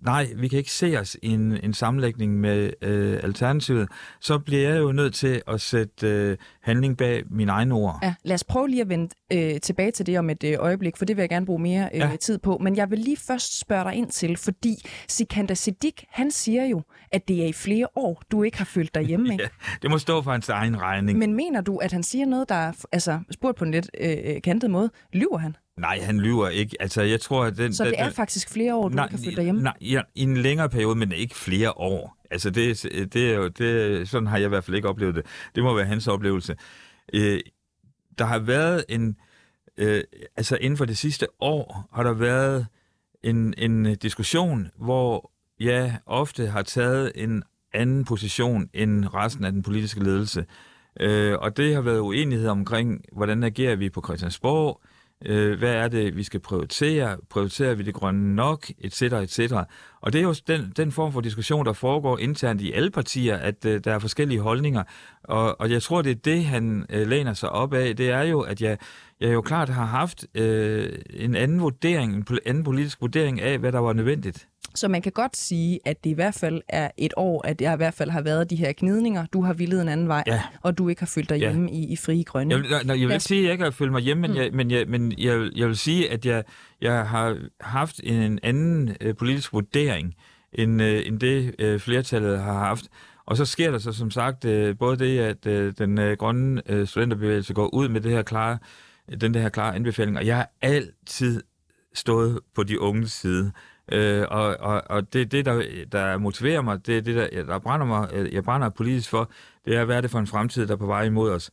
nej, 0.07 0.27
vi 0.35 0.47
kan 0.47 0.59
ikke 0.59 0.71
se 0.71 0.99
os 0.99 1.17
i 1.21 1.27
en, 1.27 1.57
en 1.63 1.73
sammenlægning 1.73 2.39
med 2.39 2.71
øh, 2.81 3.19
Alternativet, 3.23 3.87
så 4.21 4.39
bliver 4.39 4.69
jeg 4.69 4.79
jo 4.79 4.91
nødt 4.91 5.13
til 5.13 5.41
at 5.47 5.61
sætte 5.61 6.07
øh, 6.07 6.37
handling 6.61 6.97
bag 6.97 7.23
mine 7.29 7.51
egne 7.51 7.73
ord. 7.73 7.99
Ja, 8.03 8.13
lad 8.23 8.33
os 8.33 8.43
prøve 8.43 8.69
lige 8.69 8.81
at 8.81 8.89
vende 8.89 9.09
øh, 9.33 9.59
tilbage 9.59 9.91
til 9.91 10.05
det 10.05 10.19
om 10.19 10.29
et 10.29 10.43
øh, 10.43 10.55
øjeblik, 10.59 10.97
for 10.97 11.05
det 11.05 11.17
vil 11.17 11.21
jeg 11.21 11.29
gerne 11.29 11.45
bruge 11.45 11.61
mere 11.61 11.89
øh, 11.93 11.99
ja. 11.99 12.15
tid 12.15 12.37
på. 12.37 12.57
Men 12.61 12.75
jeg 12.75 12.91
vil 12.91 12.99
lige 12.99 13.17
først 13.17 13.59
spørge 13.59 13.83
dig 13.83 13.95
ind 13.95 14.09
til, 14.09 14.37
fordi 14.37 14.75
Sikander 15.07 15.55
Siddiq, 15.55 16.03
han 16.09 16.31
siger 16.31 16.65
jo, 16.65 16.81
at 17.11 17.27
det 17.27 17.43
er 17.43 17.47
i 17.47 17.53
flere 17.53 17.87
år, 17.95 18.21
du 18.31 18.43
ikke 18.43 18.57
har 18.57 18.65
følt 18.65 18.95
dig 18.95 19.03
hjemme. 19.03 19.33
ja, 19.39 19.47
det 19.81 19.89
må 19.89 19.97
stå 19.97 20.21
for 20.21 20.31
hans 20.31 20.49
egen 20.49 20.81
regning. 20.81 21.19
Men 21.19 21.33
mener 21.33 21.61
du, 21.61 21.77
at 21.77 21.91
han 21.91 22.03
siger 22.03 22.25
noget, 22.25 22.49
der 22.49 22.55
er 22.55 22.71
altså, 22.91 23.19
spurgt 23.31 23.57
på 23.57 23.65
en 23.65 23.71
lidt 23.71 23.89
øh, 24.01 24.41
kantet 24.43 24.71
måde? 24.71 24.89
Lyver 25.13 25.37
han? 25.37 25.55
Nej, 25.77 25.99
han 25.99 26.19
lyver 26.19 26.49
ikke. 26.49 26.77
Altså, 26.79 27.01
jeg 27.01 27.21
tror, 27.21 27.43
at 27.43 27.57
den, 27.57 27.73
Så 27.73 27.85
det 27.85 27.93
er 27.97 28.09
faktisk 28.09 28.49
flere 28.49 28.75
år, 28.75 28.89
du 28.89 28.95
nej, 28.95 29.05
ikke 29.05 29.17
har 29.17 29.23
følt 29.23 29.37
dig 29.37 29.43
hjemme? 29.43 29.61
Nej, 29.61 29.73
ja, 29.81 30.01
i 30.15 30.21
en 30.21 30.37
længere 30.37 30.69
periode, 30.69 30.95
men 30.95 31.11
ikke 31.11 31.35
flere 31.35 31.77
år. 31.77 32.17
Altså, 32.31 32.49
det, 32.49 32.83
det 33.13 33.31
er 33.31 33.35
jo, 33.35 33.47
det, 33.47 34.09
sådan 34.09 34.27
har 34.27 34.37
jeg 34.37 34.45
i 34.45 34.49
hvert 34.49 34.63
fald 34.63 34.75
ikke 34.75 34.89
oplevet 34.89 35.15
det. 35.15 35.25
Det 35.55 35.63
må 35.63 35.75
være 35.75 35.85
hans 35.85 36.07
oplevelse. 36.07 36.55
Øh, 37.13 37.39
der 38.17 38.25
har 38.25 38.39
været 38.39 38.85
en, 38.89 39.15
øh, 39.77 40.03
altså 40.35 40.57
inden 40.61 40.77
for 40.77 40.85
det 40.85 40.97
sidste 40.97 41.27
år, 41.39 41.89
har 41.93 42.03
der 42.03 42.13
været 42.13 42.67
en, 43.23 43.53
en 43.57 43.95
diskussion, 43.95 44.67
hvor 44.79 45.31
jeg 45.59 45.99
ofte 46.05 46.47
har 46.47 46.61
taget 46.61 47.11
en 47.15 47.43
anden 47.73 48.05
position 48.05 48.69
end 48.73 49.13
resten 49.13 49.45
af 49.45 49.51
den 49.51 49.63
politiske 49.63 50.03
ledelse. 50.03 50.45
Øh, 50.99 51.37
og 51.39 51.57
det 51.57 51.73
har 51.73 51.81
været 51.81 51.99
uenighed 51.99 52.47
omkring, 52.47 53.01
hvordan 53.11 53.43
agerer 53.43 53.75
vi 53.75 53.89
på 53.89 54.01
Christiansborg, 54.05 54.81
Øh, 55.25 55.57
hvad 55.57 55.73
er 55.73 55.87
det, 55.87 56.17
vi 56.17 56.23
skal 56.23 56.39
prioritere? 56.39 57.17
Prioriterer 57.29 57.75
vi 57.75 57.83
det 57.83 57.93
grønne 57.93 58.35
nok? 58.35 58.69
Et 58.69 58.85
etc. 58.85 59.01
et 59.01 59.31
cetera. 59.31 59.65
Og 60.01 60.13
det 60.13 60.19
er 60.19 60.23
jo 60.23 60.35
den, 60.47 60.73
den 60.77 60.91
form 60.91 61.13
for 61.13 61.21
diskussion, 61.21 61.65
der 61.65 61.73
foregår 61.73 62.17
internt 62.17 62.61
i 62.61 62.71
alle 62.71 62.91
partier, 62.91 63.37
at 63.37 63.65
øh, 63.65 63.81
der 63.83 63.93
er 63.93 63.99
forskellige 63.99 64.39
holdninger. 64.39 64.83
Og, 65.23 65.61
og 65.61 65.71
jeg 65.71 65.81
tror, 65.81 66.01
det 66.01 66.11
er 66.11 66.15
det, 66.15 66.45
han 66.45 66.85
øh, 66.89 67.07
læner 67.07 67.33
sig 67.33 67.49
op 67.49 67.73
af. 67.73 67.95
Det 67.95 68.09
er 68.09 68.21
jo, 68.21 68.39
at 68.41 68.61
jeg, 68.61 68.77
jeg 69.19 69.33
jo 69.33 69.41
klart 69.41 69.69
har 69.69 69.85
haft 69.85 70.25
øh, 70.35 70.89
en 71.09 71.35
anden 71.35 71.61
vurdering, 71.61 72.15
en 72.15 72.39
anden 72.45 72.63
politisk 72.63 73.01
vurdering 73.01 73.41
af, 73.41 73.57
hvad 73.57 73.71
der 73.71 73.79
var 73.79 73.93
nødvendigt. 73.93 74.47
Så 74.77 74.87
man 74.87 75.01
kan 75.01 75.11
godt 75.11 75.37
sige, 75.37 75.79
at 75.85 76.03
det 76.03 76.09
i 76.09 76.13
hvert 76.13 76.33
fald 76.33 76.61
er 76.69 76.89
et 76.97 77.13
år, 77.17 77.47
at 77.47 77.61
jeg 77.61 77.73
i 77.73 77.77
hvert 77.77 77.93
fald 77.93 78.09
har 78.09 78.21
været 78.21 78.49
de 78.49 78.55
her 78.55 78.73
gnidninger. 78.77 79.25
Du 79.25 79.41
har 79.41 79.53
villet 79.53 79.81
en 79.81 79.87
anden 79.89 80.07
vej, 80.07 80.23
Ja. 80.27 80.41
og 80.61 80.77
du 80.77 80.89
ikke 80.89 81.01
har 81.01 81.05
følt 81.07 81.29
dig 81.29 81.39
Ja. 81.39 81.49
hjemme 81.51 81.71
i, 81.71 81.91
i 81.91 81.95
frie 81.95 82.23
grønne. 82.23 82.53
Jeg 82.55 82.63
vil, 82.63 82.69
nej, 82.69 82.99
jeg 82.99 83.07
vil 83.07 83.13
ikke 83.13 83.23
sige, 83.23 83.39
at 83.39 83.43
jeg 83.45 83.51
ikke 83.51 83.63
har 83.63 83.71
følt 83.71 83.91
mig 83.91 84.01
hjemme, 84.01 84.21
men, 84.21 84.31
Mm. 84.31 84.37
jeg, 84.37 84.49
men, 84.53 84.71
jeg, 84.71 84.85
men 84.87 85.13
jeg, 85.17 85.39
vil- 85.39 85.53
jeg 85.55 85.67
vil 85.67 85.77
sige, 85.77 86.11
at 86.11 86.25
jeg, 86.25 86.43
jeg 86.81 87.07
har 87.07 87.37
haft 87.61 87.99
en 88.03 88.39
anden 88.43 88.95
øh, 89.01 89.15
politisk 89.15 89.53
vurdering, 89.53 90.13
end, 90.53 90.81
øh, 90.81 91.01
end 91.07 91.19
det 91.19 91.55
øh, 91.59 91.79
flertallet 91.79 92.39
har 92.39 92.53
haft. 92.53 92.85
Og 93.25 93.37
så 93.37 93.45
sker 93.45 93.71
der 93.71 93.77
så 93.77 93.91
som 93.91 94.11
sagt 94.11 94.45
øh, 94.45 94.77
både 94.77 94.97
det, 94.99 95.19
at 95.19 95.45
øh, 95.47 95.73
den 95.77 95.97
øh, 95.99 96.17
grønne 96.17 96.61
øh, 96.69 96.87
studenterbevægelse 96.87 97.53
går 97.53 97.73
ud 97.73 97.89
med 97.89 98.01
det 98.01 98.11
her 98.11 98.21
klare, 98.21 98.57
den 99.21 99.33
der 99.33 99.39
her 99.41 99.49
klare 99.49 99.75
anbefaling, 99.75 100.17
og 100.17 100.25
jeg 100.25 100.35
har 100.35 100.49
altid 100.61 101.41
stået 101.93 102.39
på 102.55 102.63
de 102.63 102.79
unges 102.81 103.11
side. 103.11 103.51
Øh, 103.91 104.25
og, 104.31 104.57
og, 104.59 104.83
og 104.89 105.13
det, 105.13 105.31
det 105.31 105.45
der, 105.45 105.63
der 105.91 106.17
motiverer 106.17 106.61
mig, 106.61 106.87
det 106.87 106.97
er 106.97 107.01
det, 107.01 107.15
der, 107.15 107.43
der 107.43 107.59
brænder 107.59 107.85
mig, 107.85 108.09
øh, 108.13 108.33
jeg 108.33 108.43
brænder 108.43 108.69
politisk 108.69 109.09
for, 109.09 109.29
det 109.65 109.75
er, 109.75 109.85
hvad 109.85 109.97
er 109.97 110.01
det 110.01 110.11
for 110.11 110.19
en 110.19 110.27
fremtid, 110.27 110.67
der 110.67 110.73
er 110.73 110.77
på 110.77 110.85
vej 110.85 111.03
imod 111.03 111.31
os. 111.31 111.51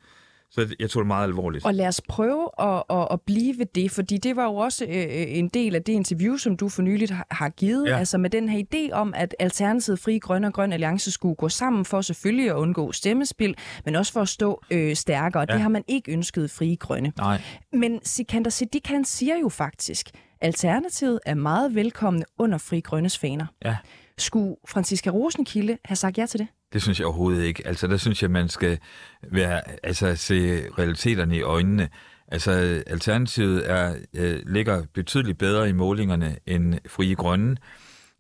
Så 0.51 0.75
jeg 0.81 0.91
tog 0.91 1.01
det 1.01 1.07
meget 1.07 1.25
alvorligt. 1.25 1.65
Og 1.67 1.75
lad 1.75 1.87
os 1.87 2.01
prøve 2.09 2.49
at, 2.61 2.83
at, 2.91 3.09
at 3.11 3.21
blive 3.21 3.59
ved 3.59 3.67
det, 3.75 3.91
fordi 3.91 4.19
det 4.19 4.37
var 4.37 4.45
jo 4.45 4.55
også 4.57 4.85
øh, 4.85 5.07
en 5.39 5.49
del 5.49 5.75
af 5.75 5.83
det 5.83 5.93
interview, 5.93 6.37
som 6.37 6.57
du 6.57 6.69
for 6.69 6.83
nyligt 6.83 7.11
har, 7.11 7.27
har 7.31 7.49
givet, 7.49 7.87
Ja. 7.89 7.97
altså 7.99 8.19
med 8.19 8.31
den 8.31 8.49
her 8.49 8.63
idé 8.75 8.93
om, 8.93 9.15
at 9.17 9.35
Alternativet, 9.39 9.99
Fri 9.99 10.19
Grønne 10.19 10.47
og 10.47 10.53
Grøn 10.55 10.73
Alliance 10.73 11.11
skulle 11.11 11.35
gå 11.35 11.49
sammen 11.49 11.85
for 11.85 12.01
selvfølgelig 12.01 12.51
at 12.51 12.55
undgå 12.57 12.93
stemmespil, 12.93 13.55
men 13.85 13.97
også 13.97 14.13
for 14.13 14.21
at 14.21 14.29
stå 14.29 14.61
øh, 14.71 14.97
stærkere. 14.97 15.47
Ja. 15.49 15.53
Det 15.55 15.63
har 15.63 15.69
man 15.69 15.85
ikke 15.89 16.13
ønsket 16.13 16.51
Fri 16.51 16.77
Grønne. 16.81 17.13
Nej. 17.19 17.41
Men 17.73 18.01
Sikander 18.03 18.51
Siddiq, 18.51 18.87
han 18.87 19.05
siger 19.05 19.35
jo 19.43 19.49
faktisk, 19.49 20.11
Alternativet 20.45 21.21
er 21.27 21.35
meget 21.35 21.75
velkomne 21.75 22.25
under 22.39 22.59
Fri 22.59 22.81
Grønnes 22.81 23.19
faner. 23.19 23.47
Ja. 23.65 23.77
Skulle 24.19 24.57
Franziska 24.69 25.11
Rosenkilde 25.11 25.79
have 25.85 25.97
sagt 25.97 26.19
ja 26.19 26.27
til 26.27 26.41
det? 26.41 26.49
Det 26.73 26.83
synes 26.83 26.99
jeg 26.99 27.07
overhovedet 27.07 27.45
ikke. 27.45 27.67
Altså, 27.67 27.87
der 27.87 27.97
synes 27.97 28.23
jeg, 28.23 28.31
man 28.31 28.49
skal 28.49 28.79
være, 29.23 29.61
altså, 29.83 30.17
se 30.17 30.71
realiteterne 30.79 31.37
i 31.37 31.43
øjnene. 31.43 31.89
Altså, 32.29 32.83
Alternativet 32.87 33.71
er, 33.71 33.97
øh, 34.15 34.43
ligger 34.47 34.83
betydeligt 34.95 35.39
bedre 35.39 35.69
i 35.69 35.73
målingerne 35.73 36.37
end 36.47 36.75
Frie 36.89 37.15
Grønne. 37.15 37.57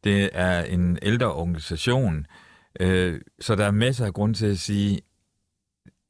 Det 0.04 0.31
er 0.33 0.62
en 0.62 0.99
ældre 1.02 1.33
organisation, 1.33 2.26
øh, 2.81 3.21
så 3.40 3.54
der 3.54 3.64
er 3.64 3.71
masser 3.71 4.07
af 4.07 4.12
grund 4.12 4.35
til 4.35 4.47
at 4.47 4.59
sige, 4.59 5.00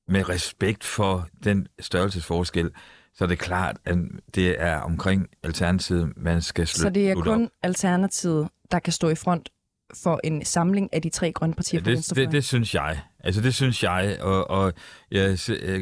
med 0.09 0.28
respekt 0.28 0.85
for 0.85 1.28
den 1.44 1.66
størrelsesforskel, 1.80 2.71
så 3.14 3.25
er 3.25 3.28
det 3.28 3.38
klart, 3.38 3.76
at 3.85 3.99
det 4.35 4.62
er 4.62 4.76
omkring 4.76 5.26
Alternativet, 5.42 6.12
man 6.16 6.42
skal 6.42 6.66
slutte 6.66 6.83
Så 6.83 6.90
det 6.90 7.09
er 7.09 7.14
slutte 7.14 7.28
op. 7.28 7.35
kun 7.35 7.50
Alternativet, 7.62 8.49
der 8.71 8.78
kan 8.78 8.92
stå 8.92 9.09
i 9.09 9.14
front 9.14 9.49
for 10.02 10.21
en 10.25 10.44
samling 10.44 10.88
af 10.92 11.02
de 11.02 11.09
tre 11.09 11.33
grønne 11.33 11.54
partier 11.54 11.80
på 11.83 11.90
Ja, 11.90 11.97
det, 11.97 12.16
det, 12.16 12.33
det 12.33 12.44
synes 12.44 12.75
jeg. 12.75 13.00
Altså 13.25 13.40
det 13.40 13.54
synes 13.54 13.83
jeg, 13.83 14.16
og, 14.21 14.50
og 14.50 14.73
jeg, 15.11 15.38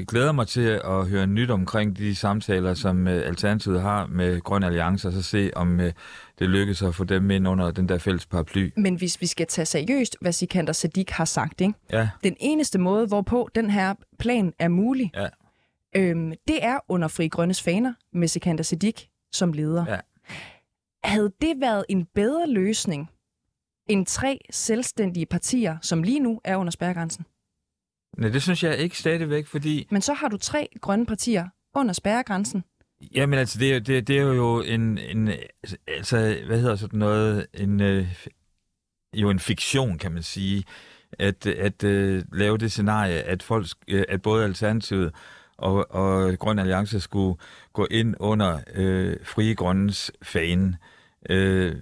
glæder 0.08 0.32
mig 0.32 0.46
til 0.48 0.80
at 0.84 1.08
høre 1.08 1.26
nyt 1.26 1.50
omkring 1.50 1.98
de 1.98 2.14
samtaler, 2.14 2.74
som 2.74 3.06
uh, 3.06 3.12
Alternativet 3.12 3.82
har 3.82 4.06
med 4.06 4.40
Grøn 4.40 4.62
Alliance, 4.62 5.08
og 5.08 5.12
så 5.12 5.22
se, 5.22 5.50
om 5.56 5.78
uh, 5.78 5.84
det 6.38 6.48
lykkes 6.48 6.82
at 6.82 6.94
få 6.94 7.04
dem 7.04 7.30
ind 7.30 7.48
under 7.48 7.70
den 7.70 7.88
der 7.88 7.98
fælles 7.98 8.26
paraply. 8.26 8.70
Men 8.76 8.94
hvis 8.94 9.20
vi 9.20 9.26
skal 9.26 9.46
tage 9.46 9.66
seriøst, 9.66 10.16
hvad 10.20 10.32
Sikander 10.32 10.72
Siddiq 10.72 11.10
har 11.10 11.24
sagt, 11.24 11.60
ikke? 11.60 11.74
Ja, 11.92 12.08
den 12.24 12.36
eneste 12.40 12.78
måde, 12.78 13.06
hvorpå 13.06 13.48
den 13.54 13.70
her 13.70 13.94
plan 14.18 14.52
er 14.58 14.68
mulig, 14.68 15.10
Ja. 15.14 15.26
Øhm, 15.96 16.32
det 16.48 16.64
er 16.64 16.78
under 16.88 17.08
Fri 17.08 17.28
Grønnes 17.28 17.62
faner 17.62 17.94
med 18.12 18.28
Sikander 18.28 18.62
Siddiq 18.64 19.00
som 19.32 19.52
leder. 19.52 19.84
Ja. 19.88 20.00
Havde 21.04 21.32
det 21.40 21.60
været 21.60 21.84
en 21.88 22.04
bedre 22.14 22.46
løsning 22.50 23.10
end 23.88 24.06
tre 24.06 24.38
selvstændige 24.50 25.26
partier, 25.26 25.78
som 25.82 26.02
lige 26.02 26.20
nu 26.20 26.40
er 26.44 26.56
under 26.56 26.70
spærregrænsen? 26.70 27.26
Nej, 28.18 28.28
det 28.28 28.42
synes 28.42 28.62
jeg 28.64 28.78
ikke 28.78 28.98
stadigvæk, 28.98 29.46
fordi 29.46 29.86
Men 29.90 30.02
så 30.02 30.12
har 30.12 30.28
du 30.28 30.36
tre 30.36 30.68
grønne 30.80 31.06
partier 31.06 31.48
under 31.74 31.92
spærregrænsen. 31.92 32.64
Jamen 33.14 33.38
altså, 33.38 33.58
det, 33.58 33.74
er- 33.74 33.80
det, 33.80 34.06
det 34.08 34.18
er 34.18 34.22
jo 34.22 34.60
en, 34.60 34.98
en, 34.98 35.28
altså, 35.86 36.38
hvad 36.46 36.60
hedder 36.60 36.76
sådan 36.76 36.98
noget, 36.98 37.46
en, 37.54 37.80
øh, 37.80 38.24
jo 39.14 39.30
en 39.30 39.38
fiktion, 39.38 39.98
kan 39.98 40.12
man 40.12 40.22
sige, 40.22 40.64
at, 41.18 41.46
at 41.46 41.84
øh, 41.84 42.24
lave 42.32 42.58
det 42.58 42.72
scenarie, 42.72 43.22
at, 43.22 43.42
folk, 43.42 43.66
øh, 43.88 44.04
at 44.08 44.22
både 44.22 44.44
Alternativet 44.44 45.14
og, 45.62 45.90
og 45.90 46.38
Grøn 46.38 46.58
Alliance 46.58 47.00
skulle 47.00 47.38
gå 47.72 47.86
ind 47.90 48.14
under 48.20 48.60
øh, 48.74 49.16
Frie 49.24 49.54
Grønnes 49.54 50.12
fane. 50.22 50.76
Øh, 51.30 51.76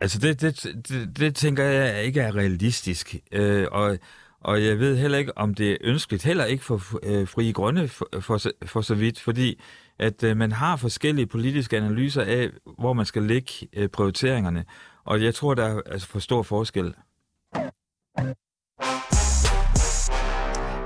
altså, 0.00 0.18
det, 0.18 0.40
det, 0.40 0.62
det, 0.88 1.18
det 1.18 1.34
tænker 1.34 1.64
jeg 1.64 2.04
ikke 2.04 2.20
er 2.20 2.36
realistisk, 2.36 3.16
øh, 3.32 3.66
og 3.72 3.98
og 4.40 4.64
jeg 4.64 4.78
ved 4.78 4.96
heller 4.96 5.18
ikke, 5.18 5.38
om 5.38 5.54
det 5.54 5.72
er 5.72 5.76
ønskeligt, 5.80 6.24
heller 6.24 6.44
ikke 6.44 6.64
for 6.64 6.98
øh, 7.02 7.28
Frie 7.28 7.52
Grønne 7.52 7.88
for, 7.88 8.08
for, 8.20 8.38
så- 8.38 8.52
for 8.66 8.80
så 8.80 8.94
vidt, 8.94 9.20
fordi 9.20 9.60
at 9.98 10.22
øh, 10.22 10.36
man 10.36 10.52
har 10.52 10.76
forskellige 10.76 11.26
politiske 11.26 11.76
analyser 11.76 12.22
af, 12.22 12.50
hvor 12.78 12.92
man 12.92 13.06
skal 13.06 13.22
lægge 13.22 13.52
øh, 13.72 13.88
prioriteringerne. 13.88 14.64
Og 15.04 15.22
jeg 15.22 15.34
tror, 15.34 15.54
der 15.54 15.64
er 15.64 15.80
altså, 15.86 16.08
for 16.08 16.18
stor 16.18 16.42
forskel. 16.42 16.94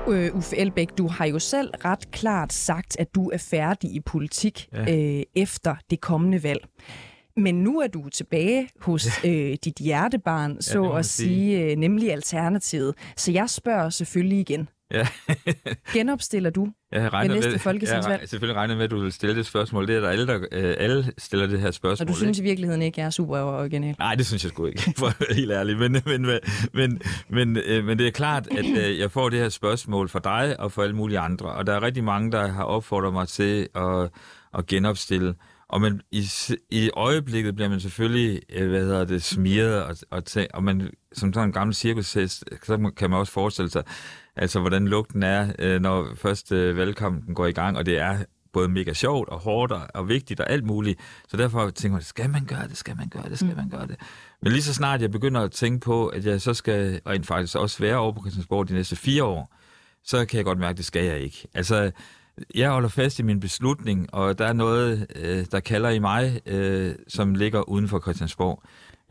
Øh, 0.07 0.35
Uffe 0.35 0.57
Elbæk, 0.57 0.97
du 0.97 1.07
har 1.07 1.25
jo 1.25 1.39
selv 1.39 1.69
ret 1.85 2.11
klart 2.11 2.53
sagt, 2.53 2.95
at 2.99 3.15
du 3.15 3.29
er 3.29 3.37
færdig 3.37 3.95
i 3.95 3.99
politik 3.99 4.67
Ja. 4.73 5.17
øh, 5.17 5.23
efter 5.35 5.75
det 5.89 6.01
kommende 6.01 6.43
valg. 6.43 6.65
Men 7.37 7.55
nu 7.63 7.79
er 7.79 7.87
du 7.87 8.09
tilbage 8.09 8.69
hos 8.81 9.07
øh, 9.25 9.57
dit 9.65 9.77
hjertebarn, 9.79 10.61
så 10.61 10.81
må 10.81 10.89
man 10.89 10.99
at 10.99 11.05
sige. 11.05 11.27
sige, 11.29 11.71
øh, 11.71 11.77
nemlig 11.77 12.11
Alternativet. 12.11 12.95
Så 13.17 13.31
jeg 13.31 13.49
spørger 13.49 13.89
selvfølgelig 13.89 14.39
igen. 14.39 14.67
Ja. 14.91 15.07
Genopstiller 15.93 16.49
du? 16.49 16.67
Jeg 16.91 17.13
regner 17.13 17.35
næste 17.35 17.59
folketingsvalg? 17.59 18.19
Jeg 18.21 18.29
selvfølgelig 18.29 18.55
regner 18.57 18.75
med, 18.75 18.83
at 18.83 18.91
du 18.91 18.99
vil 18.99 19.11
stille 19.11 19.35
det 19.35 19.45
spørgsmål. 19.45 19.87
Det 19.87 19.95
er 19.95 19.99
der 19.99 20.09
alle, 20.09 20.27
der 20.27 20.39
øh, 20.51 20.75
alle 20.77 21.11
stiller 21.17 21.47
det 21.47 21.59
her 21.59 21.67
Og 21.67 21.73
spørgsmål. 21.73 22.07
du 22.07 22.13
synes 22.13 22.37
ikke? 22.37 22.47
i 22.47 22.49
virkeligheden 22.49 22.81
ikke, 22.81 22.99
jeg 22.99 23.05
er 23.05 23.09
super 23.09 23.39
original? 23.39 23.95
Nej, 23.99 24.15
det 24.15 24.25
synes 24.25 24.43
jeg 24.43 24.49
sgu 24.51 24.65
ikke, 24.65 24.93
for 24.97 25.07
at 25.07 25.15
være 25.19 25.35
helt 25.35 25.51
ærlig. 25.51 25.77
Men, 25.77 25.91
men, 26.05 26.27
men, 26.73 27.01
men, 27.29 27.57
øh, 27.57 27.85
men 27.85 27.99
det 27.99 28.07
er 28.07 28.11
klart, 28.11 28.47
at 28.51 28.65
øh, 28.65 28.99
jeg 28.99 29.11
får 29.11 29.29
det 29.29 29.39
her 29.39 29.49
spørgsmål 29.49 30.09
for 30.09 30.19
dig 30.19 30.59
og 30.59 30.71
for 30.71 30.83
alle 30.83 30.95
mulige 30.95 31.19
andre. 31.19 31.45
Og 31.45 31.67
der 31.67 31.73
er 31.73 31.81
rigtig 31.81 32.03
mange, 32.03 32.31
der 32.31 32.47
har 32.47 32.63
opfordret 32.63 33.13
mig 33.13 33.27
til 33.27 33.67
at, 33.75 34.09
at 34.57 34.65
genopstille. 34.67 35.35
Og 35.69 35.81
man, 35.81 36.01
i, 36.11 36.29
i 36.71 36.89
øjeblikket 36.93 37.55
bliver 37.55 37.69
man 37.69 37.79
selvfølgelig, 37.79 38.41
øh, 38.53 38.69
hvad 38.69 38.81
hedder 38.81 39.05
det, 39.05 39.23
smiret, 39.23 39.83
og, 39.83 39.95
og, 40.11 40.23
tæ- 40.29 40.47
og 40.53 40.63
man, 40.63 40.89
som 41.13 41.33
sådan 41.33 41.49
en 41.49 41.53
gammel 41.53 41.75
cirkushest, 41.75 42.43
så 42.63 42.91
kan 42.97 43.09
man 43.09 43.19
også 43.19 43.33
forestille 43.33 43.69
sig, 43.71 43.83
altså 44.35 44.59
hvordan 44.59 44.87
lugten 44.87 45.23
er, 45.23 45.53
øh, 45.59 45.81
når 45.81 46.07
først 46.15 46.51
øh, 46.51 46.77
valgkampen 46.77 47.35
går 47.35 47.45
i 47.45 47.51
gang, 47.51 47.77
og 47.77 47.85
det 47.85 47.99
er 47.99 48.17
både 48.53 48.69
mega 48.69 48.93
sjovt 48.93 49.29
og 49.29 49.39
hårdt 49.39 49.71
og, 49.71 49.81
og 49.93 50.09
vigtigt 50.09 50.39
og 50.39 50.49
alt 50.49 50.65
muligt. 50.65 50.99
Så 51.27 51.37
derfor 51.37 51.69
tænker 51.69 51.97
jeg, 51.97 52.03
skal 52.03 52.29
man 52.29 52.45
gøre 52.45 52.67
det, 52.67 52.77
skal 52.77 52.97
man 52.97 53.07
gøre 53.09 53.29
det, 53.29 53.39
skal 53.39 53.55
man 53.55 53.69
gøre 53.69 53.87
det. 53.87 53.95
Men 54.41 54.51
lige 54.51 54.63
så 54.63 54.73
snart 54.73 55.01
jeg 55.01 55.11
begynder 55.11 55.41
at 55.41 55.51
tænke 55.51 55.79
på, 55.79 56.07
at 56.07 56.25
jeg 56.25 56.41
så 56.41 56.53
skal 56.53 57.01
rent 57.07 57.27
faktisk 57.27 57.55
også 57.55 57.79
være 57.79 57.97
over 57.97 58.11
på 58.11 58.19
Christiansborg 58.21 58.69
de 58.69 58.73
næste 58.73 58.95
fire 58.95 59.23
år, 59.23 59.55
så 60.03 60.25
kan 60.25 60.37
jeg 60.37 60.45
godt 60.45 60.59
mærke, 60.59 60.71
at 60.71 60.77
det 60.77 60.85
skal 60.85 61.05
jeg 61.05 61.19
ikke. 61.19 61.47
Altså, 61.53 61.91
jeg 62.55 62.71
holder 62.71 62.89
fast 62.89 63.19
i 63.19 63.23
min 63.23 63.39
beslutning, 63.39 64.13
og 64.13 64.37
der 64.37 64.45
er 64.45 64.53
noget, 64.53 65.07
øh, 65.15 65.45
der 65.51 65.59
kalder 65.59 65.89
i 65.89 65.99
mig, 65.99 66.41
øh, 66.45 66.95
som 67.07 67.35
ligger 67.35 67.69
uden 67.69 67.87
for 67.87 67.99
Christiansborg. 67.99 68.63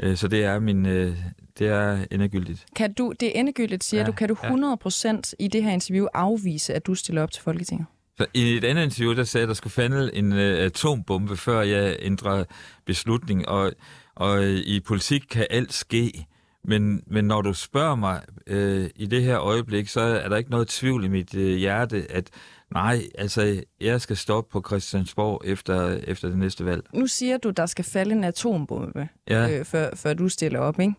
Øh, 0.03 0.17
så 0.17 0.29
det 0.29 0.45
er 0.45 0.59
min, 0.59 0.87
øh, 0.87 1.17
det 1.59 1.67
er 1.67 2.07
endegyldigt. 2.11 2.67
Kan 2.77 2.93
du, 2.93 3.13
det 3.21 3.29
er 3.29 3.41
endegyldigt, 3.41 3.85
siger 3.85 4.01
ja, 4.01 4.07
du, 4.07 4.13
kan 4.13 4.29
du 4.29 4.37
ja. 4.43 4.49
100% 4.49 5.33
i 5.39 5.49
det 5.49 5.63
her 5.63 5.71
interview 5.71 6.07
afvise, 6.15 6.75
at 6.75 6.87
du 6.87 6.95
stiller 6.95 7.23
op 7.23 7.31
til 7.31 7.43
Folketinget? 7.43 7.87
Så 8.19 8.27
i 8.35 8.57
et 8.57 8.65
andet 8.65 8.83
interview, 8.83 9.15
der 9.15 9.25
sagde 9.25 9.43
jeg, 9.43 9.45
at 9.45 9.49
der 9.49 9.55
skulle 9.55 9.73
falde 9.73 10.15
en 10.15 10.33
øh, 10.33 10.65
atombombe, 10.65 11.37
før 11.37 11.63
jeg 11.63 11.97
ændrer 11.99 12.45
beslutning. 12.87 13.49
Og, 13.49 13.73
og 14.15 14.45
øh, 14.45 14.57
i 14.57 14.81
politik 14.81 15.23
kan 15.31 15.47
alt 15.51 15.73
ske. 15.73 16.27
Men, 16.65 17.03
men 17.07 17.25
når 17.25 17.43
du 17.43 17.53
spørger 17.53 17.95
mig 17.95 18.23
øh, 18.47 18.91
i 18.97 19.07
det 19.07 19.23
her 19.23 19.39
øjeblik, 19.39 19.89
så 19.89 20.01
er 20.01 20.29
der 20.29 20.37
ikke 20.37 20.51
noget 20.51 20.69
tvivl 20.69 21.05
i 21.05 21.09
mit 21.09 21.35
øh, 21.35 21.57
hjerte, 21.57 22.07
at 22.11 22.31
nej, 22.73 23.03
altså 23.19 23.63
jeg 23.81 24.01
skal 24.01 24.17
stoppe 24.17 24.51
på 24.53 24.63
Christiansborg 24.67 25.43
efter, 25.45 25.89
efter 26.05 26.29
det 26.29 26.39
næste 26.39 26.65
valg. 26.65 26.83
Nu 26.95 27.07
siger 27.07 27.37
du, 27.39 27.51
der 27.51 27.67
skal 27.67 27.85
falde 27.85 28.13
en 28.13 28.25
atombombe, 28.25 29.09
Ja. 29.29 29.51
øh, 29.59 29.65
før, 29.65 29.95
før 29.95 30.15
du 30.15 30.29
stiller 30.29 30.59
op, 30.61 30.81
ikke? 30.81 30.95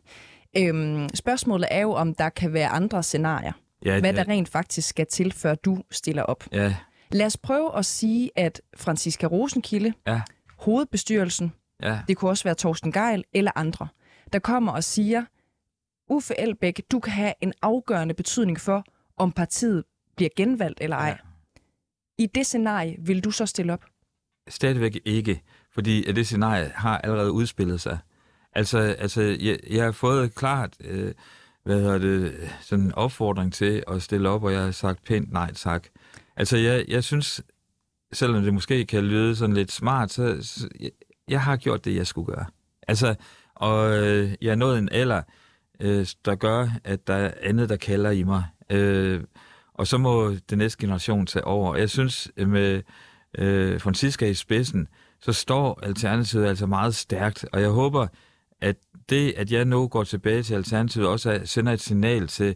Øhm, 0.58 1.10
spørgsmålet 1.14 1.68
er 1.72 1.82
jo, 1.82 1.92
om 1.92 2.16
der 2.16 2.30
kan 2.30 2.54
være 2.54 2.68
andre 2.68 3.04
scenarier. 3.04 3.52
Ja, 3.86 4.00
Hvad 4.00 4.14
ja, 4.14 4.24
der 4.24 4.28
rent 4.30 4.50
faktisk 4.50 4.88
skal 4.90 5.06
til, 5.06 5.32
før 5.34 5.56
du 5.56 5.78
stiller 5.92 6.24
op. 6.24 6.44
ja, 6.52 6.76
Lad 7.12 7.26
os 7.26 7.38
prøve 7.38 7.78
at 7.78 7.86
sige, 7.86 8.32
at 8.36 8.62
Franziska 8.78 9.28
Rosenkilde, 9.28 9.94
ja, 10.08 10.22
hovedbestyrelsen, 10.60 11.54
ja, 11.84 12.00
det 12.08 12.18
kunne 12.18 12.32
også 12.32 12.44
være 12.44 12.56
Torsten 12.56 12.92
Geil 12.92 13.24
eller 13.34 13.52
andre, 13.56 13.88
der 14.34 14.40
kommer 14.40 14.72
og 14.72 14.84
siger, 14.84 15.24
Uffe 16.10 16.40
Elbæk, 16.40 16.82
du 16.92 17.00
kan 17.00 17.14
have 17.14 17.34
en 17.42 17.54
afgørende 17.62 18.14
betydning 18.14 18.60
for, 18.60 18.86
om 19.18 19.32
partiet 19.32 19.84
bliver 20.16 20.30
genvalgt 20.36 20.80
eller 20.82 20.98
ej. 20.98 21.08
Ja. 21.08 21.16
I 22.18 22.26
det 22.26 22.46
scenarie 22.46 22.96
vil 23.00 23.24
du 23.24 23.32
så 23.32 23.46
stille 23.46 23.74
op? 23.74 23.86
stadigvæk 24.48 25.00
ikke, 25.06 25.42
fordi 25.72 26.06
at 26.06 26.16
det 26.16 26.26
scenarie 26.26 26.72
har 26.76 26.98
allerede 26.98 27.32
udspillet 27.32 27.82
sig. 27.82 27.98
Altså, 28.54 28.78
altså 28.78 29.22
jeg, 29.22 29.60
jeg 29.70 29.84
har 29.84 29.92
fået 29.92 30.36
klart, 30.36 30.74
øh, 30.80 31.14
hvad 31.64 31.80
hedder 31.80 31.98
det, 31.98 32.50
sådan 32.62 32.86
en 32.86 32.94
opfordring 32.94 33.54
til 33.54 33.84
at 33.88 34.02
stille 34.02 34.30
op, 34.30 34.44
og 34.44 34.54
jeg 34.54 34.62
har 34.62 34.72
sagt 34.72 35.04
pænt 35.04 35.32
nej 35.32 35.54
tak. 35.54 35.88
Altså, 36.36 36.58
jeg, 36.58 36.86
jeg 36.88 37.04
synes, 37.04 37.42
selvom 38.14 38.44
det 38.44 38.54
måske 38.54 38.86
kan 38.86 39.04
lyde 39.04 39.36
sådan 39.36 39.56
lidt 39.56 39.72
smart, 39.72 40.12
så, 40.12 40.38
så 40.42 40.68
jeg, 40.80 40.92
jeg 41.28 41.42
har 41.42 41.58
gjort 41.58 41.86
det, 41.86 41.96
jeg 41.96 42.08
skulle 42.08 42.36
gøre. 42.36 42.46
Altså, 42.88 43.16
og 43.56 43.98
øh, 43.98 44.34
jeg 44.42 44.52
er 44.52 44.56
nået 44.56 44.80
en 44.80 44.90
alder, 44.92 45.22
øh, 45.80 46.08
der 46.26 46.36
gør, 46.36 46.70
at 46.84 47.08
der 47.08 47.14
er 47.14 47.34
andet, 47.42 47.70
der 47.70 47.78
kalder 47.78 48.12
i 48.12 48.24
mig. 48.24 48.44
Øh, 48.70 49.24
og 49.74 49.88
så 49.88 49.98
må 49.98 50.36
den 50.50 50.58
næste 50.58 50.82
generation 50.82 51.26
tage 51.26 51.46
over. 51.46 51.76
Jeg 51.76 51.90
synes, 51.90 52.32
med 52.38 52.82
øh, 53.38 53.82
Francisca 53.82 54.26
i 54.26 54.34
spidsen, 54.34 54.88
så 55.22 55.34
står 55.34 55.80
Alternativet 55.84 56.46
altså 56.46 56.66
meget 56.66 56.96
stærkt, 56.96 57.46
og 57.54 57.62
jeg 57.62 57.70
håber, 57.70 58.08
at 58.62 58.76
det, 59.10 59.34
at 59.38 59.52
jeg 59.52 59.66
nu 59.66 59.88
går 59.88 60.04
tilbage 60.04 60.44
til 60.44 60.54
Alternativet, 60.54 61.08
også 61.08 61.32
er, 61.32 61.46
sender 61.46 61.72
et 61.72 61.82
signal 61.82 62.28
til 62.28 62.56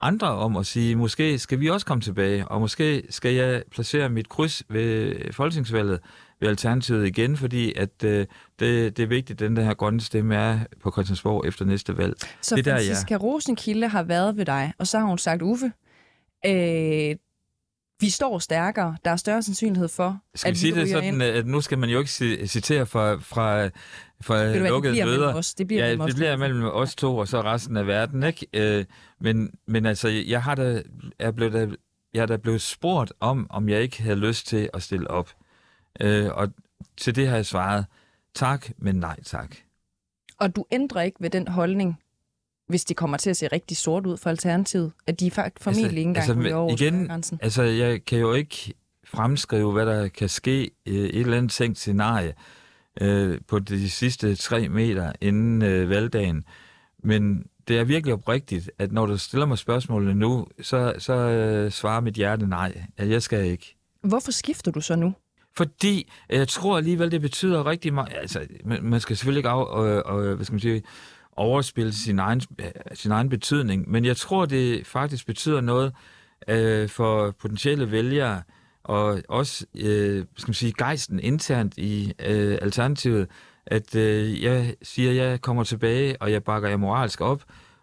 andre 0.00 0.28
om 0.28 0.56
at 0.56 0.66
sige, 0.66 0.96
måske 0.96 1.38
skal 1.38 1.60
vi 1.60 1.70
også 1.70 1.86
komme 1.86 2.00
tilbage, 2.00 2.48
og 2.48 2.60
måske 2.60 3.02
skal 3.10 3.34
jeg 3.34 3.62
placere 3.70 4.08
mit 4.08 4.28
kryds 4.28 4.62
ved 4.68 5.14
folketingsvalget 5.32 6.00
ved 6.40 6.48
Alternativet 6.48 7.06
igen, 7.06 7.36
fordi 7.36 7.72
at 7.76 8.04
øh, 8.04 8.26
det, 8.60 8.96
det 8.96 9.02
er 9.02 9.06
vigtigt, 9.06 9.42
at 9.42 9.48
den 9.48 9.56
der 9.56 9.62
her 9.62 9.74
grønne 9.74 10.00
stemme 10.00 10.34
er 10.34 10.58
på 10.82 10.90
Christiansborg 10.90 11.46
efter 11.46 11.64
næste 11.64 11.98
valg. 11.98 12.14
Så 12.40 12.56
det 12.56 12.66
er 12.66 12.72
der, 12.72 12.78
Franziska 12.78 13.16
Rosenkilde 13.16 13.88
har 13.88 14.02
været 14.02 14.36
ved 14.36 14.44
dig, 14.44 14.72
og 14.78 14.86
så 14.86 14.98
har 14.98 15.06
hun 15.06 15.18
sagt, 15.18 15.42
Uffe, 15.42 15.72
øh, 16.46 17.16
vi 18.00 18.10
står 18.10 18.38
stærkere. 18.38 18.96
Der 19.04 19.10
er 19.10 19.16
større 19.16 19.42
sandsynlighed 19.42 19.88
for, 19.88 20.18
Skal 20.34 20.48
at 20.48 20.52
vi 20.54 20.58
sige 20.58 20.74
det 20.74 20.88
sådan, 20.88 21.14
ind. 21.14 21.22
at 21.22 21.46
nu 21.46 21.60
skal 21.60 21.78
man 21.78 21.90
jo 21.90 21.98
ikke 21.98 22.08
ci- 22.08 22.46
citere 22.46 22.86
fra, 22.86 23.14
fra, 23.14 23.68
fra 24.20 24.46
du 24.46 24.52
det 24.52 24.62
lukkede 24.62 24.92
bliver 24.92 25.06
møder. 25.06 25.34
os. 25.34 25.54
Det 25.54 25.66
bliver 25.66 25.82
ja, 25.82 25.88
mellem 25.88 26.00
os 26.00 26.06
det 26.10 26.16
bliver 26.16 26.36
mellem 26.36 26.64
os 26.64 26.94
to 26.94 27.16
og 27.16 27.28
så 27.28 27.40
resten 27.40 27.76
af 27.76 27.86
verden, 27.86 28.22
ikke? 28.22 28.46
Øh, 28.54 28.84
men, 29.20 29.50
men 29.66 29.86
altså, 29.86 30.08
jeg 30.08 30.42
har 30.42 30.54
da, 30.54 30.82
jeg 31.18 31.34
blev 31.34 31.52
da, 31.52 31.68
jeg 32.14 32.22
er 32.22 32.26
da 32.26 32.36
blevet 32.36 32.60
spurgt 32.60 33.12
om, 33.20 33.46
om 33.50 33.68
jeg 33.68 33.82
ikke 33.82 34.02
havde 34.02 34.16
lyst 34.16 34.46
til 34.46 34.70
at 34.74 34.82
stille 34.82 35.10
op. 35.10 35.30
Øh, 36.00 36.30
og 36.32 36.48
til 36.96 37.16
det 37.16 37.28
har 37.28 37.36
jeg 37.36 37.46
svaret, 37.46 37.86
tak, 38.34 38.68
men 38.78 38.94
nej 38.94 39.22
tak. 39.22 39.56
Og 40.38 40.56
du 40.56 40.64
ændrer 40.72 41.02
ikke 41.02 41.16
ved 41.20 41.30
den 41.30 41.48
holdning, 41.48 42.00
hvis 42.68 42.84
det 42.84 42.96
kommer 42.96 43.16
til 43.16 43.30
at 43.30 43.36
se 43.36 43.46
rigtig 43.46 43.76
sort 43.76 44.06
ud 44.06 44.16
for 44.16 44.30
Alternativet, 44.30 44.92
at 45.06 45.20
de 45.20 45.30
faktisk 45.30 45.64
formentlig 45.64 45.98
ikke 45.98 46.08
engang 46.08 46.28
altså, 46.28 46.40
ryger 46.40 46.54
over 46.54 46.72
igen, 46.72 47.06
grænsen. 47.06 47.38
Altså, 47.42 47.62
jeg 47.62 48.04
kan 48.04 48.18
jo 48.18 48.32
ikke 48.32 48.74
fremskrive, 49.04 49.72
hvad 49.72 49.86
der 49.86 50.08
kan 50.08 50.28
ske 50.28 50.70
i 50.86 50.94
et 50.94 51.20
eller 51.20 51.36
andet 51.36 51.52
tænkt 51.52 51.78
scenarie 51.78 52.34
øh, 53.00 53.40
på 53.48 53.58
de 53.58 53.90
sidste 53.90 54.34
tre 54.34 54.68
meter 54.68 55.12
inden 55.20 55.62
øh, 55.62 55.90
valgdagen. 55.90 56.44
Men 57.02 57.46
det 57.68 57.78
er 57.78 57.84
virkelig 57.84 58.14
oprigtigt, 58.14 58.70
at 58.78 58.92
når 58.92 59.06
du 59.06 59.18
stiller 59.18 59.46
mig 59.46 59.58
spørgsmålene 59.58 60.14
nu, 60.14 60.46
så, 60.62 60.94
så 60.98 61.12
øh, 61.12 61.72
svarer 61.72 62.00
mit 62.00 62.14
hjerte 62.14 62.46
nej, 62.46 62.84
at 62.96 63.10
jeg 63.10 63.22
skal 63.22 63.44
ikke. 63.44 63.76
Hvorfor 64.02 64.32
skifter 64.32 64.70
du 64.70 64.80
så 64.80 64.96
nu? 64.96 65.14
Fordi 65.56 66.12
øh, 66.30 66.38
jeg 66.38 66.48
tror 66.48 66.76
alligevel, 66.76 67.10
det 67.10 67.20
betyder 67.20 67.66
rigtig 67.66 67.94
meget. 67.94 68.12
Altså, 68.20 68.46
man, 68.64 68.84
man 68.84 69.00
skal 69.00 69.16
selvfølgelig 69.16 69.38
ikke 69.38 69.48
af, 69.48 69.84
øh, 69.84 70.28
øh, 70.28 70.34
hvad 70.34 70.44
skal 70.44 70.52
man 70.52 70.60
sige, 70.60 70.82
overspille 71.36 71.92
sin 71.92 72.18
egen, 72.18 72.42
sin 72.94 73.10
egen 73.10 73.28
betydning, 73.28 73.90
men 73.90 74.04
jeg 74.04 74.16
tror, 74.16 74.46
det 74.46 74.86
faktisk 74.86 75.26
betyder 75.26 75.60
noget 75.60 75.92
øh, 76.48 76.88
for 76.88 77.30
potentielle 77.30 77.90
vælgere, 77.90 78.42
og 78.84 79.22
også 79.28 79.66
øh, 79.74 80.24
skal 80.36 80.48
man 80.48 80.54
sige, 80.54 80.72
gejsten 80.78 81.20
internt 81.20 81.78
i 81.78 82.12
øh, 82.26 82.58
Alternativet, 82.62 83.28
at 83.66 83.94
øh, 83.94 84.42
jeg 84.42 84.74
siger, 84.82 85.10
at 85.10 85.16
jeg 85.16 85.40
kommer 85.40 85.64
tilbage, 85.64 86.22
og 86.22 86.32
jeg 86.32 86.44
bakker 86.44 86.68
jer 86.68 86.76
moralsk 86.76 87.20
op, 87.20 87.42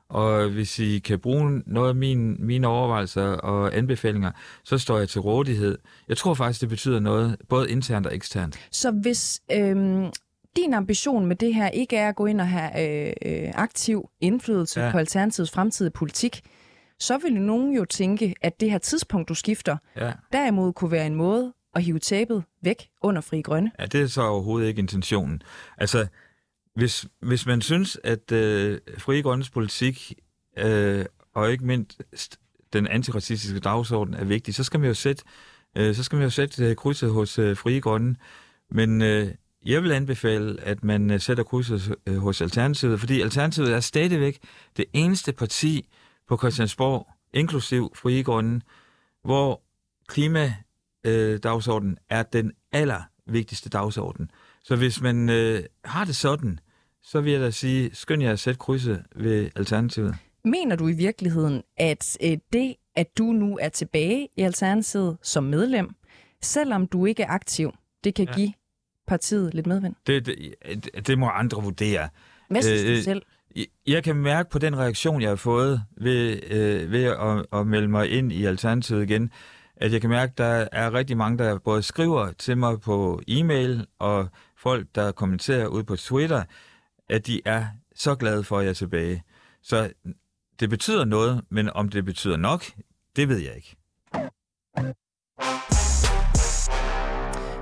og 0.09 0.49
hvis 0.49 0.79
I 0.79 0.99
kan 0.99 1.19
bruge 1.19 1.63
noget 1.65 1.89
af 1.89 1.95
mine, 1.95 2.35
mine 2.39 2.67
overvejelser 2.67 3.23
og 3.23 3.77
anbefalinger, 3.77 4.31
så 4.63 4.77
står 4.77 4.97
jeg 4.97 5.09
til 5.09 5.21
rådighed. 5.21 5.77
Jeg 6.07 6.17
tror 6.17 6.33
faktisk, 6.33 6.61
det 6.61 6.69
betyder 6.69 6.99
noget, 6.99 7.37
både 7.49 7.71
internt 7.71 8.07
og 8.07 8.15
eksternt. 8.15 8.59
Så 8.71 8.91
hvis 8.91 9.41
øhm, 9.51 10.11
din 10.55 10.73
ambition 10.73 11.25
med 11.25 11.35
det 11.35 11.55
her 11.55 11.69
ikke 11.69 11.97
er 11.97 12.09
at 12.09 12.15
gå 12.15 12.25
ind 12.25 12.41
og 12.41 12.47
have 12.47 13.07
øh, 13.07 13.13
øh, 13.25 13.51
aktiv 13.55 14.09
indflydelse 14.21 14.81
ja. 14.81 14.91
På 14.91 14.97
Alternativets 14.97 15.51
fremtidige 15.51 15.91
politik, 15.91 16.41
så 16.99 17.17
vil 17.17 17.33
nogen 17.41 17.73
jo 17.73 17.85
tænke, 17.85 18.35
at 18.41 18.59
det 18.59 18.71
her 18.71 18.77
tidspunkt, 18.77 19.29
du 19.29 19.33
skifter, 19.33 19.77
Ja. 19.95 20.11
derimod 20.33 20.73
kunne 20.73 20.91
være 20.91 21.05
en 21.05 21.15
måde 21.15 21.53
at 21.75 21.83
hive 21.83 21.99
tabet 21.99 22.43
væk 22.63 22.89
under 23.01 23.21
Fri 23.21 23.41
Grønne. 23.41 23.71
Ja, 23.79 23.85
det 23.85 24.01
er 24.01 24.07
så 24.07 24.21
overhovedet 24.21 24.67
ikke 24.67 24.79
intentionen. 24.79 25.41
Altså, 25.77 26.07
hvis, 26.75 27.05
hvis 27.21 27.45
man 27.45 27.61
synes, 27.61 27.99
at 28.03 28.31
øh, 28.31 28.79
Frie 28.97 29.21
Grønnes 29.21 29.49
politik, 29.49 30.13
øh, 30.57 31.05
og 31.35 31.51
ikke 31.51 31.65
mindst 31.65 32.39
den 32.73 32.87
antiracistiske 32.87 33.59
dagsorden 33.59 34.13
er 34.13 34.25
vigtig, 34.25 34.55
så 34.55 34.63
skal 34.63 34.79
man 34.79 34.87
jo 34.87 34.93
sætte, 34.93 35.23
øh, 35.77 35.95
så 35.95 36.03
skal 36.03 36.15
man 36.15 36.23
jo 36.23 36.29
sætte 36.29 36.65
øh, 36.65 36.75
krydset 36.75 37.11
hos 37.11 37.39
øh, 37.39 37.57
Frie 37.57 37.81
Grønne. 37.81 38.15
Men 38.71 39.01
øh, 39.01 39.27
jeg 39.65 39.83
vil 39.83 39.91
anbefale, 39.91 40.61
at 40.61 40.83
man 40.83 41.11
øh, 41.11 41.19
sætter 41.19 41.43
krydset 41.43 41.95
øh, 42.07 42.17
hos 42.17 42.41
Alternativet, 42.41 42.99
fordi 42.99 43.21
Alternativet 43.21 43.73
er 43.73 43.79
stadigvæk 43.79 44.39
det 44.77 44.85
eneste 44.93 45.33
parti 45.33 45.89
på 46.27 46.37
Christiansborg, 46.37 47.07
inklusiv 47.33 47.91
Frie 47.95 48.23
Grønne, 48.23 48.61
hvor 49.23 49.61
klimadagsordenen 50.07 51.97
er 52.09 52.23
den 52.23 52.51
allervigtigste 52.71 53.69
dagsorden. 53.69 54.31
Så 54.63 54.75
hvis 54.75 55.01
man 55.01 55.29
øh, 55.29 55.63
har 55.85 56.05
det 56.05 56.15
sådan, 56.15 56.59
så 57.03 57.21
vil 57.21 57.33
jeg 57.33 57.41
da 57.41 57.51
sige, 57.51 57.89
skynd 57.93 58.23
jer 58.23 58.31
at 58.31 58.39
sætte 58.39 58.57
krydset 58.57 59.03
ved 59.15 59.49
Alternativet. 59.55 60.15
Mener 60.45 60.75
du 60.75 60.87
i 60.87 60.93
virkeligheden, 60.93 61.63
at 61.77 62.17
øh, 62.23 62.37
det, 62.53 62.75
at 62.95 63.17
du 63.17 63.23
nu 63.23 63.57
er 63.61 63.69
tilbage 63.69 64.27
i 64.37 64.41
Alternativet 64.41 65.17
som 65.21 65.43
medlem, 65.43 65.89
selvom 66.41 66.87
du 66.87 67.05
ikke 67.05 67.23
er 67.23 67.29
aktiv, 67.29 67.71
det 68.03 68.15
kan. 68.15 68.27
Ja. 68.27 68.33
give 68.33 68.53
partiet 69.11 69.53
lidt 69.53 69.67
medvind? 69.67 69.95
Det, 70.07 70.25
det, 70.25 71.07
det 71.07 71.19
må 71.19 71.27
andre 71.29 71.63
vurdere. 71.63 72.09
Hvad 72.49 72.61
synes 72.61 72.83
Øh, 72.83 72.97
du 72.97 73.03
selv? 73.03 73.21
Jeg- 73.55 73.65
Jeg 73.87 74.03
kan 74.03 74.15
mærke 74.15 74.49
på 74.49 74.59
den 74.59 74.77
reaktion, 74.77 75.21
jeg 75.21 75.29
har 75.29 75.35
fået 75.35 75.81
ved, 75.97 76.39
øh, 76.51 76.91
ved 76.91 77.03
at, 77.03 77.45
at 77.59 77.67
melde 77.67 77.87
mig 77.87 78.09
ind 78.11 78.31
i 78.31 78.45
Alternativet 78.45 79.03
igen, 79.03 79.31
at 79.75 79.93
jeg 79.93 80.01
kan 80.01 80.09
mærke, 80.09 80.31
at 80.31 80.37
der 80.37 80.67
er 80.71 80.93
rigtig 80.93 81.17
mange, 81.17 81.37
der 81.37 81.57
både 81.59 81.83
skriver 81.83 82.31
til 82.31 82.57
mig 82.57 82.81
på 82.81 83.21
e-mail, 83.27 83.85
og 83.99 84.29
folk, 84.57 84.87
der 84.95 85.11
kommenterer 85.11 85.67
ud 85.67 85.83
på 85.83 85.95
Twitter, 85.95 86.43
at 87.09 87.27
de 87.27 87.41
er 87.45 87.65
så 87.95 88.15
glade 88.15 88.43
for, 88.43 88.57
at 88.57 88.63
jeg 88.63 88.69
er 88.69 88.73
tilbage. 88.73 89.23
Så 89.63 89.89
det 90.59 90.69
betyder 90.69 91.05
noget, 91.05 91.41
men 91.49 91.69
om 91.69 91.89
det 91.89 92.05
betyder 92.05 92.37
nok, 92.37 92.63
det 93.15 93.29
ved 93.29 93.37
jeg 93.37 93.55
ikke. 93.55 93.75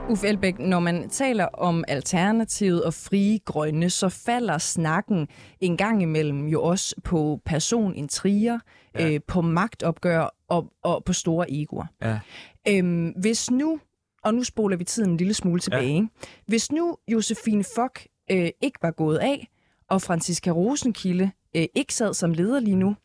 Uffe 0.10 0.28
Elbæk, 0.28 0.60
når 0.60 0.80
man 0.80 1.10
taler 1.10 1.46
om 1.46 1.84
Alternativet 1.88 2.84
og 2.84 2.94
frie 2.94 3.40
grønne, 3.40 3.90
så 3.90 4.10
falder 4.10 4.58
snakken 4.58 5.28
en 5.60 5.78
gang 5.78 6.02
imellem 6.02 6.48
jo 6.48 6.64
også 6.64 6.96
på 7.04 7.42
personintriger, 7.46 8.60
ja. 8.96 9.14
Øh, 9.14 9.20
på 9.28 9.42
magtopgør 9.42 10.36
og, 10.48 10.74
og 10.84 11.04
på 11.04 11.14
store 11.14 11.52
egoer. 11.52 11.86
Ja. 12.02 12.20
Øhm, 12.68 13.08
hvis 13.08 13.52
nu, 13.52 13.80
og 14.24 14.34
nu 14.34 14.44
spoler 14.44 14.78
vi 14.78 14.84
tiden 14.84 15.10
en 15.10 15.18
lille 15.18 15.34
smule 15.34 15.60
tilbage, 15.60 16.02
ja. 16.02 16.28
hvis 16.48 16.72
nu 16.72 16.98
Josefine 17.08 17.64
Fock 17.76 18.08
øh, 18.32 18.50
ikke 18.62 18.80
var 18.82 18.92
gået 18.92 19.18
af, 19.18 19.48
og 19.90 20.02
Franziska 20.02 20.52
Rosenkilde 20.52 21.32
øh, 21.56 21.66
ikke 21.76 21.94
sad 21.94 22.14
som 22.14 22.34
leder 22.34 22.60
lige 22.60 22.76
nu, 22.76 22.96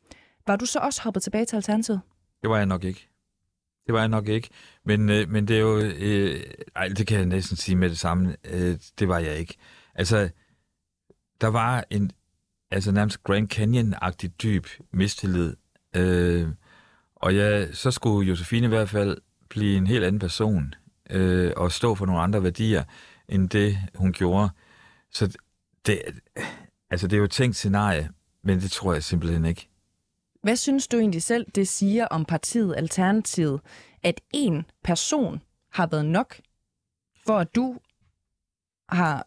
var 0.46 0.56
du 0.56 0.66
så 0.66 0.78
også 0.78 1.02
hoppet 1.02 1.22
tilbage 1.22 1.44
til 1.44 1.56
Alternativet? 1.56 2.00
Det 2.42 2.50
var 2.50 2.56
jeg 2.56 2.66
nok 2.66 2.84
ikke. 2.84 3.08
Det 3.86 3.94
var 3.94 4.00
jeg 4.00 4.08
nok 4.08 4.28
ikke. 4.28 4.48
Men, 4.84 5.08
øh, 5.08 5.28
men 5.28 5.48
det 5.48 5.56
er 5.56 5.60
jo... 5.60 5.78
Øh, 5.78 6.40
ej, 6.76 6.88
det 6.88 7.06
kan 7.06 7.18
jeg 7.18 7.26
næsten 7.26 7.56
sige 7.56 7.76
med 7.76 7.90
det 7.90 7.98
samme. 7.98 8.36
Øh, 8.44 8.76
det 8.98 9.08
var 9.08 9.18
jeg 9.18 9.38
ikke. 9.38 9.54
Altså, 9.94 10.30
der 11.40 11.48
var 11.48 11.84
en 11.90 12.10
altså 12.70 12.92
nærmest 12.92 13.22
Grand 13.22 13.52
Canyon-agtig 13.52 14.28
dyb 14.42 14.66
mistillid. 14.92 15.56
Øh, 15.96 16.48
og 17.16 17.36
jeg, 17.36 17.68
så 17.72 17.90
skulle 17.90 18.28
Josefine 18.28 18.66
i 18.66 18.68
hvert 18.68 18.88
fald 18.88 19.18
blive 19.48 19.76
en 19.76 19.86
helt 19.86 20.04
anden 20.04 20.18
person 20.18 20.74
øh, 21.10 21.52
og 21.56 21.72
stå 21.72 21.94
for 21.94 22.06
nogle 22.06 22.20
andre 22.20 22.42
værdier, 22.42 22.84
end 23.28 23.48
det 23.48 23.78
hun 23.94 24.12
gjorde. 24.12 24.50
Så 25.10 25.38
det, 25.86 26.02
altså, 26.90 27.06
det 27.06 27.16
er 27.16 27.18
jo 27.18 27.24
et 27.24 27.30
tænkt 27.30 27.56
scenarie, 27.56 28.10
men 28.42 28.60
det 28.60 28.70
tror 28.70 28.92
jeg 28.92 29.04
simpelthen 29.04 29.44
ikke. 29.44 29.68
Hvad 30.44 30.56
synes 30.56 30.88
du 30.88 30.98
egentlig 30.98 31.22
selv, 31.22 31.46
det 31.54 31.68
siger 31.68 32.06
om 32.06 32.24
partiet 32.24 32.74
Alternativet, 32.76 33.60
at 34.02 34.20
en 34.30 34.64
person 34.82 35.42
har 35.72 35.86
været 35.86 36.06
nok, 36.06 36.36
for 37.26 37.38
at 37.38 37.54
du 37.54 37.76
har 38.88 39.26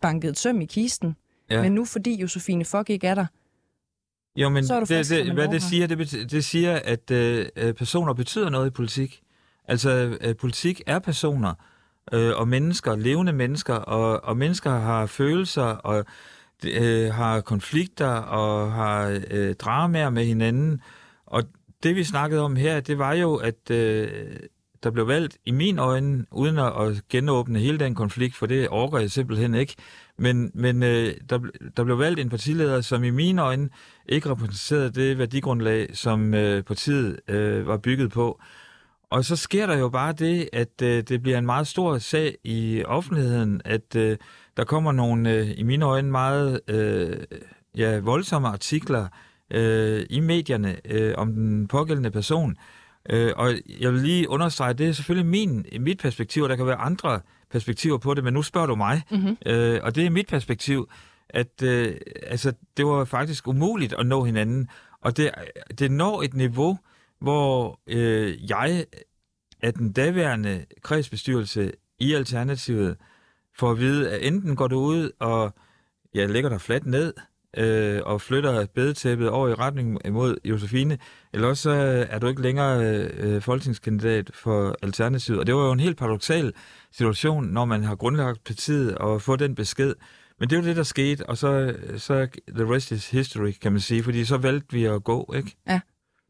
banket 0.00 0.28
et 0.30 0.38
søm 0.38 0.60
i 0.60 0.64
kisten, 0.64 1.16
ja. 1.50 1.62
Men 1.62 1.72
nu 1.72 1.84
fordi 1.84 2.20
Josefine 2.20 2.64
Fock 2.64 2.90
ikke 2.90 3.06
er 3.06 3.14
der, 3.14 3.26
Jo, 4.36 4.48
men 4.48 4.66
Så 4.66 4.74
er 4.74 4.80
du 4.80 4.86
det, 4.88 5.10
det, 5.10 5.32
hvad 5.34 5.48
det 5.48 5.62
siger, 5.62 5.86
det, 5.86 6.30
det 6.30 6.44
siger, 6.44 6.80
at 6.84 7.10
øh, 7.10 7.46
øh, 7.56 7.74
personer 7.74 8.14
betyder 8.14 8.50
noget 8.50 8.66
i 8.66 8.70
politik. 8.70 9.22
Altså, 9.64 10.18
øh, 10.20 10.36
politik 10.36 10.82
er 10.86 10.98
personer 10.98 11.54
øh, 12.12 12.36
og 12.36 12.48
mennesker, 12.48 12.96
levende 12.96 13.32
mennesker, 13.32 13.74
og, 13.74 14.24
og 14.24 14.36
mennesker 14.36 14.70
har 14.70 15.06
følelser, 15.06 15.62
og 15.62 16.04
øh, 16.64 17.12
har 17.12 17.40
konflikter 17.40 18.14
og 18.14 18.72
har 18.72 19.20
øh, 19.30 19.54
dramaer 19.54 20.10
med 20.10 20.24
hinanden. 20.24 20.80
Og 21.26 21.42
det 21.82 21.96
vi 21.96 22.04
snakkede 22.04 22.40
om 22.40 22.56
her, 22.56 22.80
det 22.80 22.98
var 22.98 23.12
jo, 23.12 23.34
at 23.34 23.70
øh, 23.70 24.08
der 24.82 24.90
blev 24.90 25.08
valgt 25.08 25.38
i 25.46 25.50
min 25.50 25.78
øjne, 25.78 26.24
uden 26.30 26.58
at, 26.58 26.72
at 26.80 27.08
genåbne 27.08 27.58
hele 27.58 27.78
den 27.78 27.94
konflikt, 27.94 28.36
for 28.36 28.46
det 28.46 28.68
overgår 28.68 28.98
jeg 28.98 29.10
simpelthen 29.10 29.54
ikke, 29.54 29.74
men, 30.18 30.50
men 30.54 30.82
øh, 30.82 31.14
der, 31.30 31.38
der 31.76 31.84
blev 31.84 31.98
valgt 31.98 32.20
en 32.20 32.28
partileder, 32.28 32.80
som 32.80 33.04
i 33.04 33.10
mine 33.10 33.42
øjne 33.42 33.68
ikke 34.08 34.30
repræsenterede 34.30 34.90
det 34.90 35.18
værdigrundlag, 35.18 35.96
som 35.96 36.34
øh, 36.34 36.62
partiet 36.62 37.20
øh, 37.28 37.66
var 37.66 37.76
bygget 37.76 38.10
på. 38.12 38.40
Og 39.10 39.24
så 39.24 39.36
sker 39.36 39.66
der 39.66 39.78
jo 39.78 39.88
bare 39.88 40.12
det, 40.12 40.48
at 40.52 40.82
øh, 40.82 41.02
det 41.02 41.22
bliver 41.22 41.38
en 41.38 41.46
meget 41.46 41.66
stor 41.66 41.98
sag 41.98 42.36
i 42.44 42.84
offentligheden, 42.84 43.62
at 43.64 43.96
øh, 43.96 44.16
der 44.56 44.64
kommer 44.64 44.92
nogle, 44.92 45.30
øh, 45.30 45.50
i 45.56 45.62
mine 45.62 45.84
øjne, 45.84 46.10
meget 46.10 46.60
øh, 46.68 47.16
ja, 47.76 47.98
voldsomme 47.98 48.48
artikler 48.48 49.08
øh, 49.50 50.06
i 50.10 50.20
medierne 50.20 50.76
øh, 50.84 51.14
om 51.16 51.32
den 51.32 51.68
pågældende 51.68 52.10
person. 52.10 52.56
Øh, 53.10 53.32
og 53.36 53.52
jeg 53.80 53.92
vil 53.92 54.00
lige 54.00 54.30
understrege, 54.30 54.74
det 54.74 54.88
er 54.88 54.92
selvfølgelig 54.92 55.30
min, 55.30 55.66
mit 55.80 55.98
perspektiv, 55.98 56.42
og 56.42 56.48
der 56.48 56.56
kan 56.56 56.66
være 56.66 56.76
andre 56.76 57.20
perspektiver 57.50 57.98
på 57.98 58.14
det, 58.14 58.24
men 58.24 58.34
nu 58.34 58.42
spørger 58.42 58.66
du 58.66 58.74
mig, 58.74 59.02
mm-hmm. 59.10 59.36
øh, 59.46 59.80
og 59.82 59.94
det 59.94 60.06
er 60.06 60.10
mit 60.10 60.26
perspektiv, 60.26 60.90
at 61.28 61.62
øh, 61.62 61.96
altså, 62.26 62.52
det 62.76 62.86
var 62.86 63.04
faktisk 63.04 63.48
umuligt 63.48 63.94
at 63.98 64.06
nå 64.06 64.24
hinanden, 64.24 64.68
og 65.00 65.16
det, 65.16 65.30
det 65.78 65.90
når 65.90 66.22
et 66.22 66.34
niveau, 66.34 66.78
hvor 67.20 67.80
øh, 67.86 68.50
jeg 68.50 68.84
af 69.62 69.74
den 69.74 69.92
daværende 69.92 70.64
kredsbestyrelse 70.82 71.72
i 71.98 72.14
Alternativet 72.14 72.96
får 73.58 73.70
at 73.70 73.78
vide, 73.78 74.10
at 74.10 74.26
enten 74.26 74.56
går 74.56 74.68
du 74.68 74.78
ud 74.78 75.10
og 75.20 75.54
ja, 76.14 76.26
lægger 76.26 76.50
dig 76.50 76.60
fladt 76.60 76.86
ned, 76.86 77.14
øh, 77.56 78.00
og 78.04 78.20
flytter 78.20 78.66
bedetæppet 78.74 79.30
over 79.30 79.48
i 79.48 79.54
retning 79.54 79.98
mod 80.10 80.36
Josefine, 80.44 80.98
eller 81.32 81.48
også 81.48 81.70
øh, 81.70 82.06
er 82.10 82.18
du 82.18 82.26
ikke 82.26 82.42
længere 82.42 82.84
øh, 83.18 83.42
folketingskandidat 83.42 84.30
for 84.34 84.76
Alternativet. 84.82 85.40
Og 85.40 85.46
det 85.46 85.54
var 85.54 85.64
jo 85.64 85.72
en 85.72 85.80
helt 85.80 85.98
paradoxal 85.98 86.52
situation, 86.92 87.44
når 87.44 87.64
man 87.64 87.84
har 87.84 87.94
grundlagt 87.94 88.44
partiet 88.44 88.94
og 88.98 89.22
få 89.22 89.36
den 89.36 89.54
besked. 89.54 89.94
Men 90.40 90.50
det 90.50 90.56
er 90.56 90.60
jo 90.60 90.68
det, 90.68 90.76
der 90.76 90.82
skete, 90.82 91.28
og 91.28 91.38
så, 91.38 91.48
øh, 91.48 91.98
så 91.98 92.28
the 92.56 92.74
rest 92.74 92.90
is 92.90 93.10
history, 93.10 93.52
kan 93.62 93.72
man 93.72 93.80
sige, 93.80 94.02
fordi 94.02 94.24
så 94.24 94.36
valgte 94.36 94.72
vi 94.72 94.84
at 94.84 95.04
gå, 95.04 95.32
ikke? 95.36 95.56
Ja. 95.68 95.80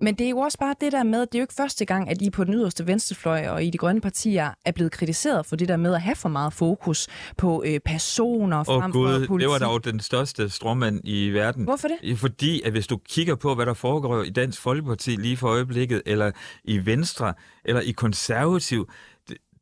Men 0.03 0.15
det 0.15 0.27
er 0.27 0.31
jo 0.31 0.38
også 0.38 0.59
bare 0.59 0.75
det 0.81 0.93
der 0.93 1.03
med, 1.03 1.21
det 1.21 1.35
er 1.35 1.38
jo 1.38 1.43
ikke 1.43 1.55
første 1.55 1.85
gang, 1.85 2.11
at 2.11 2.23
I 2.23 2.31
på 2.31 2.45
den 2.45 2.55
yderste 2.55 2.87
venstrefløj 2.87 3.49
og 3.49 3.65
i 3.65 3.71
de 3.71 3.79
grønne 3.79 4.01
partier 4.01 4.51
er 4.65 4.73
blevet 4.73 4.93
kritiseret 4.93 5.47
for 5.47 5.57
det 5.57 5.69
der 5.69 5.77
med 5.77 5.95
at 5.95 6.03
have 6.03 6.17
for 6.17 6.29
meget 6.29 6.53
fokus 6.53 7.09
på 7.37 7.65
øh, 7.67 7.81
personer 7.81 8.65
frem 8.65 8.77
oh, 8.77 8.83
for 8.83 9.27
politik. 9.27 9.41
det 9.41 9.49
var 9.49 9.59
dog 9.59 9.85
den 9.85 10.01
største 10.01 10.51
stråmand 10.51 11.01
i 11.05 11.31
verden. 11.31 11.65
Hvorfor 11.65 11.88
det? 11.88 12.19
Fordi, 12.19 12.62
at 12.62 12.73
hvis 12.73 12.87
du 12.87 12.97
kigger 12.97 13.35
på, 13.35 13.55
hvad 13.55 13.67
der 13.67 13.75
foregår 13.75 14.23
i 14.23 14.31
Dansk 14.31 14.61
Folkeparti 14.61 15.11
lige 15.11 15.37
for 15.37 15.49
øjeblikket, 15.49 16.03
eller 16.07 16.31
i 16.65 16.87
Venstre, 16.87 17.35
eller 17.65 17.81
i 17.81 17.91
Konservativ, 17.91 18.88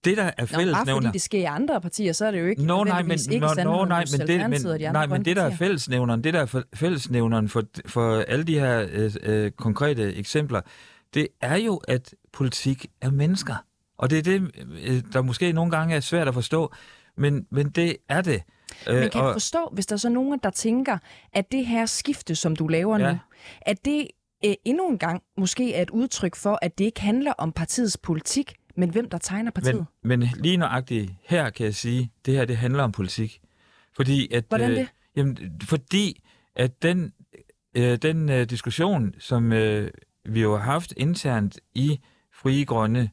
det, 0.05 0.17
der 0.17 0.31
er 0.37 0.47
fællesnævner... 0.47 0.85
Nå, 0.85 0.85
bare 0.85 1.03
fordi 1.03 1.13
det 1.13 1.23
sker 1.23 1.39
i 1.39 1.45
andre 1.45 1.81
partier, 1.81 2.13
så 2.13 2.27
er 2.27 2.31
det 2.31 2.41
jo 2.41 2.47
ikke 2.47 2.65
nå, 2.65 2.85
nej, 2.85 3.03
men, 3.03 3.19
ikke 3.31 3.47
nå, 3.47 3.55
nå, 3.65 3.85
nej, 3.85 4.05
men 4.13 4.29
det, 4.29 4.51
men, 4.51 4.63
de 4.63 4.93
nej, 4.93 5.07
men 5.07 5.25
det 5.25 5.37
der 5.37 5.43
er 5.43 5.57
fællesnævneren, 5.57 6.25
det 6.25 6.35
der 6.35 6.41
er 6.41 6.63
fællesnævneren 6.75 7.49
for, 7.49 7.63
for 7.87 8.17
alle 8.29 8.45
de 8.45 8.59
her 8.59 8.87
øh, 8.91 9.13
øh, 9.23 9.51
konkrete 9.51 10.15
eksempler, 10.15 10.61
det 11.15 11.29
er 11.41 11.57
jo, 11.57 11.77
at 11.77 12.15
politik 12.33 12.87
er 13.01 13.11
mennesker. 13.11 13.55
Og 13.99 14.11
det 14.11 14.19
er 14.19 14.23
det, 14.23 14.51
øh, 14.83 15.03
der 15.13 15.23
måske 15.23 15.53
nogle 15.53 15.71
gange 15.71 15.97
er 15.97 16.01
svært 16.01 16.29
at 16.29 16.35
forstå, 16.35 16.73
men, 17.17 17.47
men 17.51 17.71
det 17.71 17.97
er 18.09 18.21
det. 18.21 18.43
Men 18.87 19.11
kan 19.11 19.25
du 19.25 19.33
forstå, 19.33 19.71
hvis 19.73 19.87
der 19.87 19.95
er 19.95 19.99
så 19.99 20.09
nogen, 20.09 20.41
der 20.43 20.51
tænker, 20.51 20.99
at 21.33 21.53
det 21.53 21.67
her 21.67 21.87
skifte, 21.87 22.35
som 22.35 22.57
du 22.57 22.69
laver 22.69 22.99
ja. 22.99 23.13
nu, 23.13 23.19
at 23.61 23.85
det 23.85 24.09
øh, 24.45 24.55
endnu 24.65 24.89
en 24.89 24.99
gang 24.99 25.23
måske 25.37 25.75
er 25.75 25.83
et 25.83 25.91
udtryk 25.91 26.37
for, 26.37 26.59
at 26.63 26.79
det 26.79 26.85
ikke 26.85 27.01
handler 27.01 27.33
om 27.33 27.53
partiets 27.53 27.97
politik, 27.97 28.55
men 28.77 28.91
hvem 28.91 29.11
der 29.11 29.19
tegner 29.19 29.51
partiet? 29.51 29.87
Men, 30.03 30.19
men 30.21 30.29
lige 30.37 30.57
nøjagtigt 30.57 31.13
her 31.23 31.51
kan 31.51 31.67
jeg 31.67 31.75
sige, 31.75 32.11
det 32.27 32.35
her 32.35 32.45
det 32.45 32.57
handler 32.57 32.83
om 32.83 32.93
politik. 32.93 33.41
Fordi 33.97 34.33
at, 34.35 34.45
Hvordan 34.49 34.71
det? 34.71 34.79
Øh, 34.79 34.87
jamen, 35.17 35.61
fordi 35.63 36.23
at 36.57 36.83
den, 36.83 37.13
øh, 37.77 37.97
den 37.97 38.29
øh, 38.29 38.51
diskussion, 38.51 39.15
som 39.19 39.53
øh, 39.53 39.91
vi 40.25 40.41
jo 40.41 40.57
har 40.57 40.65
haft 40.65 40.95
internt 40.97 41.61
i 41.75 42.01
Frie 42.33 42.65
Grønne, 42.65 43.11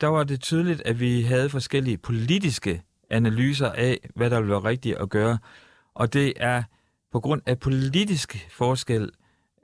der 0.00 0.06
var 0.06 0.24
det 0.24 0.40
tydeligt, 0.40 0.82
at 0.84 1.00
vi 1.00 1.22
havde 1.22 1.50
forskellige 1.50 1.98
politiske 1.98 2.82
analyser 3.10 3.72
af, 3.72 3.98
hvad 4.14 4.30
der 4.30 4.40
ville 4.40 4.50
være 4.50 4.64
rigtigt 4.64 4.96
at 4.96 5.08
gøre. 5.08 5.38
Og 5.94 6.12
det 6.12 6.32
er 6.36 6.62
på 7.12 7.20
grund 7.20 7.42
af 7.46 7.58
politisk 7.58 8.48
forskel, 8.50 9.10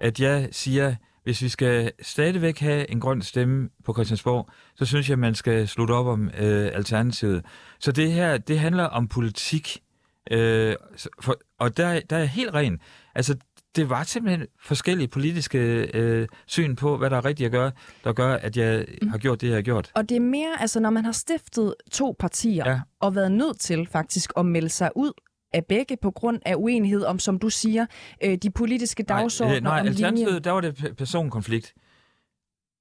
at 0.01 0.21
jeg 0.21 0.49
siger, 0.53 0.95
hvis 1.25 1.43
vi 1.43 1.49
skal 1.49 1.93
stadigvæk 2.03 2.59
have 2.59 2.91
en 2.91 3.01
grøn 3.01 3.23
stemme 3.23 3.69
på 3.85 3.93
Christiansborg, 3.93 4.49
så 4.77 4.85
synes 4.85 5.09
jeg, 5.09 5.15
at 5.15 5.19
man 5.19 5.35
skal 5.35 5.69
slutte 5.69 5.93
op 5.93 6.07
om 6.07 6.31
øh, 6.39 6.71
alternativet. 6.75 7.45
Så 7.81 7.93
det 7.93 8.13
her, 8.13 8.39
det 8.39 8.59
handler 8.59 8.85
om 8.85 9.09
politik. 9.09 9.83
Øh, 10.31 10.75
for, 11.21 11.37
og 11.59 11.77
der, 11.77 12.01
der 12.01 12.17
er 12.17 12.25
helt 12.25 12.55
ren. 12.55 12.81
Altså, 13.15 13.37
det 13.77 13.91
var 13.91 14.03
simpelthen 14.03 14.47
forskellige 14.61 15.09
politiske 15.09 15.59
øh, 15.95 16.29
syn 16.47 16.77
på, 16.77 16.97
hvad 16.97 17.11
der 17.11 17.17
er 17.17 17.25
rigtigt 17.25 17.47
at 17.47 17.53
gøre, 17.53 17.73
der 18.05 18.13
gør, 18.13 18.35
at 18.35 18.57
jeg 18.57 18.87
mm. 19.03 19.09
har 19.09 19.19
gjort 19.19 19.41
det, 19.41 19.49
jeg 19.49 19.57
har 19.57 19.63
gjort. 19.63 19.91
Og 19.95 20.09
det 20.09 20.17
er 20.17 20.21
mere, 20.21 20.61
altså 20.61 20.81
når 20.81 20.91
man 20.91 21.05
har 21.05 21.13
stiftet 21.13 21.75
to 21.93 22.17
partier, 22.19 22.71
ja. 22.71 22.81
og 23.01 23.15
været 23.15 23.33
nødt 23.33 23.61
til 23.61 23.87
faktisk 23.87 24.33
at 24.37 24.47
melde 24.47 24.69
sig 24.69 24.91
ud 24.97 25.13
af 25.53 25.65
begge 25.67 25.97
på 25.97 26.11
grund 26.11 26.41
af 26.47 26.55
uenighed 26.57 27.05
om, 27.05 27.19
som 27.19 27.38
du 27.38 27.51
siger, 27.51 27.87
øh, 28.25 28.37
de 28.37 28.51
politiske 28.51 29.03
dagsordner 29.03 29.61
nej, 29.61 29.79
øh, 29.79 29.85
nej, 29.85 30.11
linjen. 30.11 30.45
der 30.45 30.51
var 30.51 30.61
det 30.61 30.95
personkonflikt. 30.97 31.75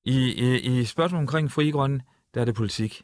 I, 0.05 0.17
i, 0.31 0.79
i 0.79 0.85
spørgsmålet 0.85 1.23
omkring 1.23 1.51
fri 1.51 1.69
grønne, 1.69 2.01
der 2.33 2.41
er 2.41 2.45
det 2.45 2.55
politik. 2.55 3.01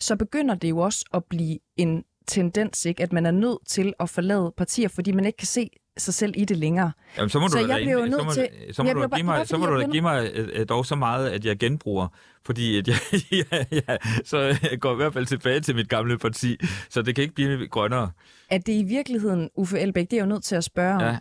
Så 0.00 0.16
begynder 0.16 0.54
det 0.54 0.70
jo 0.70 0.78
også 0.78 1.04
at 1.14 1.24
blive 1.24 1.58
en 1.76 2.04
tendens, 2.26 2.84
ikke? 2.84 3.02
at 3.02 3.12
man 3.12 3.26
er 3.26 3.30
nødt 3.30 3.58
til 3.66 3.92
at 4.00 4.10
forlade 4.10 4.52
partier, 4.56 4.88
fordi 4.88 5.12
man 5.12 5.24
ikke 5.24 5.36
kan 5.36 5.46
se 5.46 5.70
sig 5.96 6.14
selv 6.14 6.34
i 6.36 6.44
det 6.44 6.56
længere. 6.56 6.92
Jamen, 7.16 7.28
så 7.30 7.40
må 7.40 7.48
så 7.48 7.58
du 7.58 7.66
jeg 7.66 7.80
bliver 7.82 8.06
nødt 8.06 8.32
til... 8.34 8.74
Så 8.74 8.82
må, 8.82 8.92
du, 8.92 9.08
give 9.08 9.24
mig, 9.24 9.48
så 9.48 9.58
må 9.58 9.66
du 9.66 9.80
da 9.80 9.86
give 9.86 10.02
mig 10.02 10.30
dog 10.68 10.86
så 10.86 10.94
meget, 10.94 11.30
at 11.30 11.44
jeg 11.44 11.58
genbruger, 11.58 12.08
fordi 12.44 12.78
at 12.78 12.88
jeg, 12.88 12.96
ja, 13.52 13.64
ja, 13.72 13.96
så 14.24 14.38
jeg 14.38 14.80
går 14.80 14.92
i 14.92 14.96
hvert 14.96 15.12
fald 15.12 15.26
tilbage 15.26 15.60
til 15.60 15.74
mit 15.74 15.88
gamle 15.88 16.18
parti, 16.18 16.56
så 16.90 17.02
det 17.02 17.14
kan 17.14 17.22
ikke 17.22 17.34
blive 17.34 17.68
grønnere. 17.68 18.10
Er 18.50 18.58
det 18.58 18.72
i 18.72 18.82
virkeligheden, 18.82 19.50
Uffe 19.56 19.78
Elbæk, 19.78 20.10
det 20.10 20.16
er 20.16 20.20
jo 20.20 20.28
nødt 20.28 20.44
til 20.44 20.56
at 20.56 20.64
spørge 20.64 21.04
ja. 21.04 21.18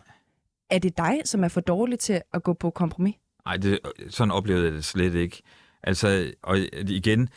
er 0.70 0.80
det 0.80 0.98
dig, 0.98 1.22
som 1.26 1.44
er 1.44 1.48
for 1.48 1.62
dårlig 1.62 2.00
til 2.00 2.22
at 2.34 2.44
gå 2.44 2.54
på 2.54 2.70
kompromis? 2.70 3.16
Nej, 3.46 3.58
det, 3.58 3.80
sådan 4.10 4.32
oplevede 4.32 4.66
jeg 4.66 4.74
det 4.74 4.86
slet 4.86 5.16
ikke. 5.16 5.42
Altså, 5.84 6.32
og 6.44 6.58
igen, 6.74 7.30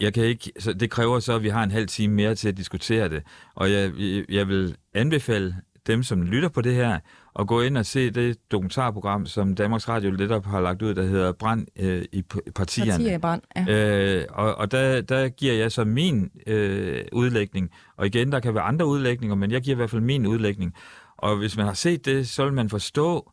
jeg 0.00 0.14
kan 0.14 0.24
ikke, 0.24 0.52
så 0.58 0.72
det 0.72 0.90
kræver 0.90 1.20
så, 1.20 1.34
at 1.34 1.42
vi 1.42 1.48
har 1.48 1.62
en 1.62 1.70
halv 1.70 1.86
time 1.86 2.14
mere 2.14 2.34
til 2.34 2.48
at 2.48 2.56
diskutere 2.56 3.08
det. 3.08 3.22
Og 3.54 3.72
jeg, 3.72 3.92
jeg 4.28 4.48
vil 4.48 4.76
anbefale 4.94 5.56
dem, 5.86 6.02
som 6.02 6.22
lytter 6.22 6.48
på 6.48 6.60
det 6.60 6.74
her, 6.74 6.98
at 7.38 7.46
gå 7.46 7.60
ind 7.60 7.78
og 7.78 7.86
se 7.86 8.10
det 8.10 8.50
dokumentarprogram, 8.50 9.26
som 9.26 9.54
Danmarks 9.54 9.88
Radio 9.88 10.10
netop 10.10 10.46
har 10.46 10.60
lagt 10.60 10.82
ud, 10.82 10.94
der 10.94 11.02
hedder 11.02 11.32
Brand 11.32 11.66
øh, 11.76 12.04
i 12.12 12.22
partierne. 12.54 12.90
Partier 12.90 13.14
i 13.14 13.18
brand, 13.18 13.42
ja. 13.56 14.18
Øh, 14.18 14.24
og 14.30 14.54
og 14.54 14.70
der, 14.70 15.00
der 15.00 15.28
giver 15.28 15.54
jeg 15.54 15.72
så 15.72 15.84
min 15.84 16.30
øh, 16.46 17.04
udlægning. 17.12 17.70
Og 17.96 18.06
igen, 18.06 18.32
der 18.32 18.40
kan 18.40 18.54
være 18.54 18.64
andre 18.64 18.86
udlægninger, 18.86 19.34
men 19.34 19.50
jeg 19.50 19.62
giver 19.62 19.74
i 19.74 19.76
hvert 19.76 19.90
fald 19.90 20.02
min 20.02 20.26
udlægning. 20.26 20.74
Og 21.16 21.36
hvis 21.36 21.56
man 21.56 21.66
har 21.66 21.74
set 21.74 22.04
det, 22.04 22.28
så 22.28 22.44
vil 22.44 22.52
man 22.52 22.70
forstå, 22.70 23.32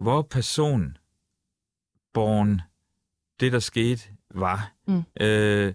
hvor 0.00 0.22
personborn 0.22 2.60
det, 3.40 3.52
der 3.52 3.58
skete, 3.58 4.02
var. 4.34 4.72
Mm. 4.86 5.02
Øh, 5.20 5.72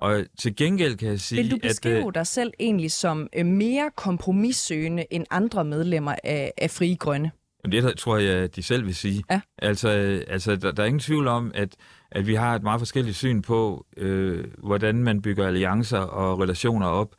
og 0.00 0.24
til 0.38 0.56
gengæld 0.56 0.96
kan 0.96 1.08
jeg 1.08 1.20
sige, 1.20 1.42
Vil 1.42 1.50
du 1.50 1.58
beskrive 1.62 1.98
at, 1.98 2.06
øh, 2.06 2.14
dig 2.14 2.26
selv 2.26 2.52
egentlig 2.60 2.92
som 2.92 3.28
øh, 3.36 3.46
mere 3.46 3.90
kompromissøgende 3.96 5.04
end 5.10 5.24
andre 5.30 5.64
medlemmer 5.64 6.14
af, 6.24 6.52
af 6.58 6.70
Frie 6.70 6.96
Grønne? 6.96 7.30
Det 7.72 7.98
tror 7.98 8.16
jeg, 8.16 8.56
de 8.56 8.62
selv 8.62 8.86
vil 8.86 8.94
sige. 8.94 9.24
Ja. 9.30 9.40
Altså, 9.58 9.88
altså 10.28 10.56
der, 10.56 10.72
der 10.72 10.82
er 10.82 10.86
ingen 10.86 11.00
tvivl 11.00 11.26
om, 11.26 11.50
at, 11.54 11.76
at 12.10 12.26
vi 12.26 12.34
har 12.34 12.54
et 12.54 12.62
meget 12.62 12.80
forskelligt 12.80 13.16
syn 13.16 13.42
på, 13.42 13.86
øh, 13.96 14.44
hvordan 14.58 14.94
man 14.94 15.22
bygger 15.22 15.46
alliancer 15.46 15.98
og 15.98 16.40
relationer 16.40 16.86
op. 16.86 17.14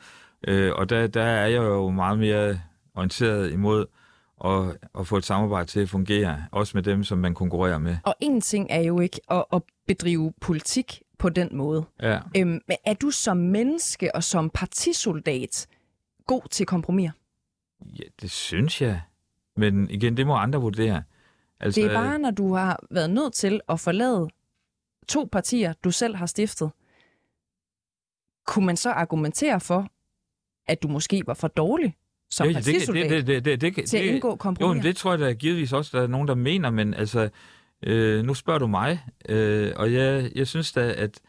Øh, 0.47 0.71
og 0.75 0.89
der, 0.89 1.07
der 1.07 1.23
er 1.23 1.47
jeg 1.47 1.57
jo 1.57 1.89
meget 1.89 2.19
mere 2.19 2.59
orienteret 2.95 3.51
imod 3.51 3.85
at, 4.45 4.77
at 4.99 5.07
få 5.07 5.17
et 5.17 5.25
samarbejde 5.25 5.67
til 5.67 5.79
at 5.79 5.89
fungere, 5.89 6.43
også 6.51 6.77
med 6.77 6.83
dem, 6.83 7.03
som 7.03 7.17
man 7.17 7.33
konkurrerer 7.33 7.77
med. 7.77 7.97
Og 8.03 8.15
en 8.19 8.41
ting 8.41 8.67
er 8.69 8.81
jo 8.81 8.99
ikke 8.99 9.19
at, 9.31 9.45
at 9.53 9.61
bedrive 9.87 10.33
politik 10.41 11.01
på 11.19 11.29
den 11.29 11.49
måde. 11.57 11.85
Ja. 12.01 12.19
Øhm, 12.37 12.61
men 12.67 12.77
er 12.85 12.93
du 12.93 13.11
som 13.11 13.37
menneske 13.37 14.15
og 14.15 14.23
som 14.23 14.49
partisoldat 14.49 15.67
god 16.27 16.41
til 16.51 16.65
kompromis? 16.65 17.11
Ja, 17.99 18.03
det 18.21 18.31
synes 18.31 18.81
jeg. 18.81 19.01
Men 19.55 19.89
igen, 19.89 20.17
det 20.17 20.27
må 20.27 20.35
andre 20.35 20.61
vurdere. 20.61 21.03
Altså, 21.59 21.81
det 21.81 21.89
er 21.91 21.93
bare, 21.93 22.19
når 22.19 22.31
du 22.31 22.53
har 22.53 22.79
været 22.91 23.09
nødt 23.09 23.33
til 23.33 23.61
at 23.69 23.79
forlade 23.79 24.27
to 25.07 25.29
partier, 25.31 25.73
du 25.83 25.91
selv 25.91 26.15
har 26.15 26.25
stiftet. 26.25 26.71
Kunne 28.45 28.65
man 28.65 28.77
så 28.77 28.89
argumentere 28.91 29.59
for, 29.59 29.87
at 30.67 30.83
du 30.83 30.87
måske 30.87 31.23
var 31.25 31.33
for 31.33 31.47
dårlig 31.47 31.95
som 32.31 32.47
Ja, 32.47 32.51
ja, 32.51 32.57
det, 32.57 32.65
partisoldat 32.65 33.09
det, 33.09 33.27
det, 33.27 33.45
det, 33.45 33.61
det, 33.61 33.75
det, 33.75 33.89
til 33.89 33.97
at 33.97 34.05
indgå 34.05 34.29
Jo, 34.29 34.35
kompromis. 34.35 34.75
men 34.75 34.83
det 34.83 34.95
tror 34.95 35.11
jeg 35.11 35.19
da 35.19 35.33
givetvis 35.33 35.73
også, 35.73 35.97
der 35.97 36.03
er 36.03 36.07
nogen, 36.07 36.27
der 36.27 36.35
mener, 36.35 36.69
men 36.69 36.93
altså, 36.93 37.29
øh, 37.83 38.23
nu 38.23 38.33
spørger 38.33 38.59
du 38.59 38.67
mig, 38.67 39.05
øh, 39.29 39.73
og 39.75 39.93
jeg, 39.93 40.31
jeg 40.35 40.47
synes 40.47 40.71
da, 40.71 40.93
at, 40.97 41.21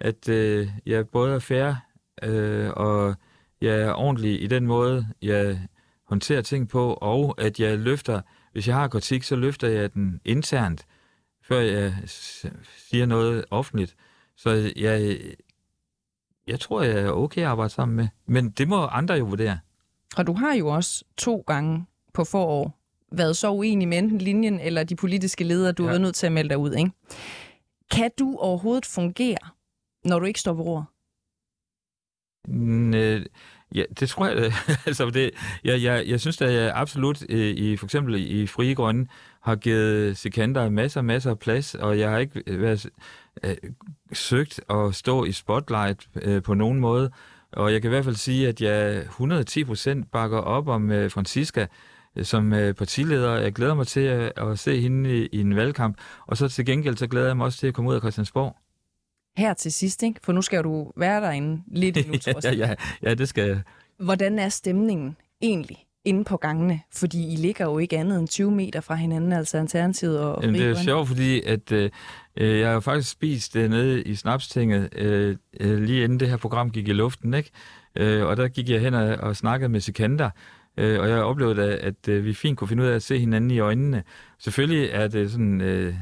at 0.00 0.28
øh, 0.28 0.68
jeg 0.86 1.08
både 1.08 1.34
er 1.34 1.38
fair, 1.38 1.74
øh, 2.22 2.70
og 2.70 3.14
jeg 3.60 3.80
er 3.80 3.92
ordentlig 3.92 4.42
i 4.42 4.46
den 4.46 4.66
måde, 4.66 5.06
jeg 5.22 5.68
håndterer 6.08 6.42
ting 6.42 6.68
på, 6.68 6.94
og 6.94 7.34
at 7.38 7.60
jeg 7.60 7.78
løfter, 7.78 8.20
hvis 8.52 8.68
jeg 8.68 8.76
har 8.76 8.88
kritik, 8.88 9.22
så 9.22 9.36
løfter 9.36 9.68
jeg 9.68 9.94
den 9.94 10.20
internt, 10.24 10.86
før 11.44 11.60
jeg 11.60 11.94
siger 12.76 13.06
noget 13.06 13.44
offentligt. 13.50 13.96
Så 14.36 14.72
jeg, 14.76 15.18
jeg 16.46 16.60
tror, 16.60 16.82
jeg 16.82 17.00
er 17.00 17.10
okay 17.10 17.40
at 17.40 17.46
arbejde 17.46 17.70
sammen 17.72 17.96
med, 17.96 18.08
men 18.26 18.50
det 18.50 18.68
må 18.68 18.86
andre 18.86 19.14
jo 19.14 19.24
vurdere. 19.24 19.58
Og 20.16 20.26
du 20.26 20.32
har 20.32 20.54
jo 20.54 20.68
også 20.68 21.04
to 21.16 21.44
gange 21.46 21.86
på 22.14 22.24
forår 22.24 22.81
været 23.12 23.36
så 23.36 23.50
uenig 23.50 23.88
med 23.88 23.98
enten 23.98 24.18
linjen 24.18 24.60
eller 24.60 24.84
de 24.84 24.96
politiske 24.96 25.44
ledere, 25.44 25.72
du 25.72 25.86
ja. 25.86 25.94
Er 25.94 25.98
nødt 25.98 26.14
til 26.14 26.26
at 26.26 26.32
melde 26.32 26.48
dig 26.48 26.58
ud, 26.58 26.72
ikke? 26.74 26.90
Kan 27.90 28.10
du 28.18 28.36
overhovedet 28.38 28.86
fungere, 28.86 29.38
når 30.04 30.18
du 30.18 30.24
ikke 30.24 30.40
står 30.40 30.52
ved 30.52 30.64
ord? 30.64 30.84
Øh, 32.94 33.26
ja, 33.74 33.82
det 34.00 34.08
tror 34.08 34.26
jeg. 34.26 34.52
altså, 34.86 35.10
det, 35.10 35.30
jeg, 35.64 35.82
jeg, 35.82 36.04
jeg 36.06 36.20
synes, 36.20 36.40
at 36.40 36.54
jeg 36.54 36.72
absolut 36.74 37.22
øh, 37.28 37.56
i 37.56 37.76
for 37.76 37.86
eksempel 37.86 38.14
i 38.40 38.46
Frie 38.46 38.74
Grønne 38.74 39.06
har 39.42 39.56
givet 39.56 40.16
Sikander 40.16 40.70
masser 40.70 41.02
masser 41.02 41.30
af 41.30 41.38
plads, 41.38 41.74
og 41.74 41.98
jeg 41.98 42.10
har 42.10 42.18
ikke 42.18 42.42
øh, 42.46 42.62
været, 42.62 42.86
øh, 43.44 43.56
søgt 44.12 44.60
at 44.70 44.94
stå 44.94 45.24
i 45.24 45.32
spotlight 45.32 46.08
øh, 46.22 46.42
på 46.42 46.54
nogen 46.54 46.80
måde. 46.80 47.10
Og 47.52 47.72
jeg 47.72 47.82
kan 47.82 47.88
i 47.88 47.94
hvert 47.94 48.04
fald 48.04 48.16
sige, 48.16 48.48
at 48.48 48.60
jeg 48.60 48.98
110 48.98 49.64
procent 49.64 50.10
bakker 50.10 50.38
op 50.38 50.68
om 50.68 50.90
øh, 50.90 51.10
Francisca 51.10 51.66
som 52.22 52.52
øh, 52.52 52.74
partileder. 52.74 53.36
Jeg 53.36 53.52
glæder 53.52 53.74
mig 53.74 53.86
til 53.86 54.00
at, 54.00 54.32
at 54.36 54.58
se 54.58 54.80
hende 54.80 55.18
i, 55.18 55.28
i 55.32 55.40
en 55.40 55.56
valgkamp, 55.56 55.98
og 56.26 56.36
så 56.36 56.48
til 56.48 56.66
gengæld 56.66 56.96
så 56.96 57.06
glæder 57.06 57.26
jeg 57.26 57.36
mig 57.36 57.46
også 57.46 57.58
til 57.58 57.66
at 57.66 57.74
komme 57.74 57.90
ud 57.90 57.94
af 57.94 58.00
Christiansborg. 58.00 58.56
Her 59.36 59.54
til 59.54 59.72
sidst, 59.72 60.02
ikke? 60.02 60.20
For 60.22 60.32
nu 60.32 60.42
skal 60.42 60.64
du 60.64 60.92
være 60.96 61.20
derinde 61.20 61.62
lidt 61.66 61.96
endnu, 61.96 62.14
ja, 62.26 62.32
ja, 62.44 62.52
ja, 62.52 62.74
ja, 63.02 63.14
det 63.14 63.28
skal 63.28 63.48
jeg. 63.48 63.60
Hvordan 63.98 64.38
er 64.38 64.48
stemningen 64.48 65.16
egentlig 65.40 65.86
inde 66.04 66.24
på 66.24 66.36
gangene? 66.36 66.80
Fordi 66.92 67.32
I 67.32 67.36
ligger 67.36 67.64
jo 67.64 67.78
ikke 67.78 67.98
andet 67.98 68.18
end 68.18 68.28
20 68.28 68.50
meter 68.50 68.80
fra 68.80 68.94
hinanden, 68.94 69.32
altså 69.32 69.58
Alternativet 69.58 70.20
og 70.20 70.42
Jamen, 70.42 70.60
det 70.60 70.70
er 70.70 70.82
sjovt, 70.82 71.08
fordi 71.08 71.42
at, 71.42 71.72
øh, 71.72 71.90
øh, 72.36 72.60
jeg 72.60 72.70
har 72.70 72.80
faktisk 72.80 73.10
spist 73.10 73.56
øh, 73.56 73.70
nede 73.70 74.02
i 74.02 74.14
Snapstinget, 74.14 74.88
øh, 74.96 75.36
øh, 75.60 75.78
lige 75.82 76.04
inden 76.04 76.20
det 76.20 76.28
her 76.28 76.36
program 76.36 76.70
gik 76.70 76.88
i 76.88 76.92
luften, 76.92 77.34
ikke? 77.34 77.50
Øh, 77.96 78.26
og 78.26 78.36
der 78.36 78.48
gik 78.48 78.68
jeg 78.68 78.80
hen 78.80 78.94
og, 78.94 79.16
og 79.16 79.36
snakkede 79.36 79.68
med 79.68 79.80
Sikander, 79.80 80.30
øh, 80.76 81.00
og 81.00 81.08
jeg 81.08 81.22
oplevede, 81.22 81.72
at, 81.72 81.78
at 81.78 82.08
øh, 82.08 82.24
vi 82.24 82.34
fint 82.34 82.58
kunne 82.58 82.68
finde 82.68 82.82
ud 82.82 82.88
af 82.88 82.94
at 82.94 83.02
se 83.02 83.18
hinanden 83.18 83.50
i 83.50 83.58
øjnene. 83.58 84.02
Selvfølgelig 84.38 84.88
er 84.92 85.08
det 85.08 85.30
sådan... 85.30 85.60
Øh, 85.60 85.94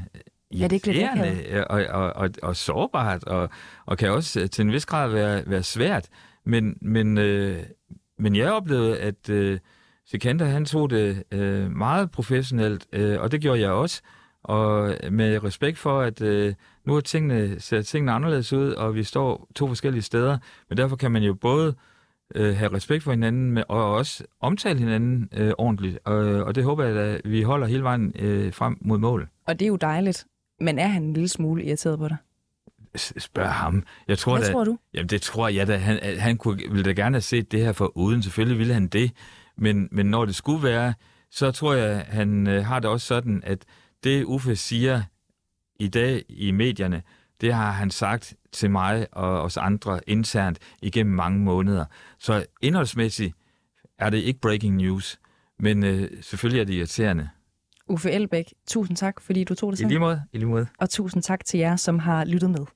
Ja, 0.55 0.69
det 0.69 0.87
er 0.87 0.93
ikke 0.93 1.67
og, 1.71 1.85
og, 1.91 2.13
og, 2.17 2.31
og 2.43 2.57
sårbart, 2.57 3.25
og, 3.25 3.51
og 3.87 3.99
kan 3.99 4.11
også 4.11 4.41
øh, 4.41 4.51
til 4.51 4.63
en 4.63 4.73
vis 4.73 4.87
grad 4.87 5.11
være, 5.11 5.43
være 5.47 5.63
svært. 5.63 6.09
Men, 6.45 6.77
men, 6.81 7.19
øh, 7.19 7.63
men 8.19 8.37
jeg 8.37 8.53
oplevede, 8.53 8.99
at 8.99 9.31
øh, 9.31 9.59
Sikander, 10.07 10.47
han 10.47 10.65
tog 10.65 10.91
det 10.91 11.23
øh, 11.33 11.71
meget 11.71 12.11
professionelt, 12.11 12.87
øh, 12.93 13.21
og 13.21 13.33
det 13.33 13.41
gjorde 13.41 13.61
jeg 13.61 13.71
også. 13.71 14.03
Og 14.43 14.95
med 15.11 15.45
respekt 15.45 15.79
for, 15.79 16.01
at 16.01 16.23
øh, 16.23 16.55
nu 16.85 16.97
er 16.97 17.01
tingene, 17.01 17.61
ser 17.61 17.83
tingene 17.83 18.13
anderledes 18.13 18.53
ud, 18.53 18.71
og 18.73 18.95
vi 18.95 19.03
står 19.03 19.49
to 19.55 19.67
forskellige 19.67 20.03
steder. 20.03 20.39
Men 20.69 20.79
derfor 20.79 20.97
kan 20.97 21.11
man 21.11 21.23
jo 21.23 21.35
både 21.35 21.67
øh, 21.69 21.75
have 22.37 22.73
respekt 22.73 23.05
for 23.05 23.11
hinanden, 23.11 23.51
men- 23.51 23.65
og 23.69 23.93
også 23.95 24.25
omtale 24.41 24.79
hinanden 24.79 25.29
øh, 25.33 25.53
ordentligt. 25.59 25.99
Og, 26.05 26.17
og 26.45 26.55
det 26.55 26.65
håber 26.65 26.85
jeg, 26.85 26.97
at 26.97 27.21
vi 27.25 27.43
holder 27.43 27.67
hele 27.67 27.83
vejen 27.83 28.13
øh, 28.19 28.53
frem 28.53 28.79
mod 28.81 28.99
mål. 28.99 29.29
Og 29.47 29.59
det 29.59 29.65
er 29.65 29.69
jo 29.69 29.77
dejligt. 29.77 30.27
Men 30.61 30.79
er 30.79 30.87
han 30.87 31.03
en 31.03 31.13
lille 31.13 31.29
smule 31.29 31.65
irriteret 31.65 31.99
på 31.99 32.09
dig? 32.09 32.17
Spørg 32.97 33.49
ham. 33.53 33.83
Jeg 34.09 34.19
tror, 34.19 34.37
Hvad 34.37 34.47
da, 34.47 34.53
tror 34.53 34.65
du? 34.65 34.79
Jamen 34.95 35.09
det 35.09 35.23
tror 35.23 35.49
jeg 35.49 35.67
da. 35.67 35.77
Han, 35.77 36.19
han 36.19 36.37
kunne, 36.37 36.57
ville 36.71 36.83
da 36.83 36.93
gerne 36.93 37.15
have 37.15 37.21
set 37.23 37.53
det 37.53 37.61
her 37.61 37.73
for 37.73 37.97
uden. 37.97 38.23
Selvfølgelig 38.23 38.59
ville 38.59 38.75
han 38.75 38.87
det. 38.87 39.13
Men, 39.57 39.89
men 39.93 40.07
når 40.07 40.25
det 40.25 40.35
skulle 40.35 40.63
være, 40.63 40.95
så 41.31 41.51
tror 41.51 41.75
jeg, 41.75 42.05
han 42.09 42.47
øh, 42.47 42.65
har 42.65 42.81
det 42.81 42.91
også 42.91 43.07
sådan, 43.07 43.43
at 43.47 43.65
det 44.05 44.25
Uffe 44.25 44.57
siger 44.57 45.03
i 45.81 45.89
dag 45.89 46.23
i 46.29 46.51
medierne, 46.51 47.03
det 47.41 47.55
har 47.55 47.71
han 47.71 47.91
sagt 47.91 48.35
til 48.53 48.71
mig 48.71 49.07
og 49.13 49.43
os 49.43 49.57
andre 49.57 50.01
internt 50.07 50.59
igennem 50.83 51.15
mange 51.15 51.39
måneder. 51.39 51.85
Så 52.19 52.47
indholdsmæssigt 52.63 53.35
er 53.99 54.11
det 54.11 54.19
ikke 54.19 54.41
breaking 54.41 54.77
news, 54.77 55.19
men 55.59 55.85
øh, 55.85 56.09
selvfølgelig 56.23 56.61
er 56.61 56.65
det 56.65 56.75
irriterende. 56.75 57.29
Uffe 57.89 58.11
Elbæk, 58.11 58.53
tusind 58.69 58.97
tak, 58.97 59.21
fordi 59.21 59.45
du 59.45 59.55
tog 59.55 59.73
det 59.73 59.79
I 59.79 59.83
så. 59.83 59.89
lige 59.89 59.99
måde. 59.99 60.23
I 60.33 60.39
lige 60.39 60.49
måde. 60.49 60.67
Og 60.79 60.91
tusind 60.91 61.23
tak 61.23 61.45
til 61.45 61.61
jer, 61.61 61.77
som 61.77 61.99
har 61.99 62.25
lyttet 62.25 62.51
med. 62.51 62.67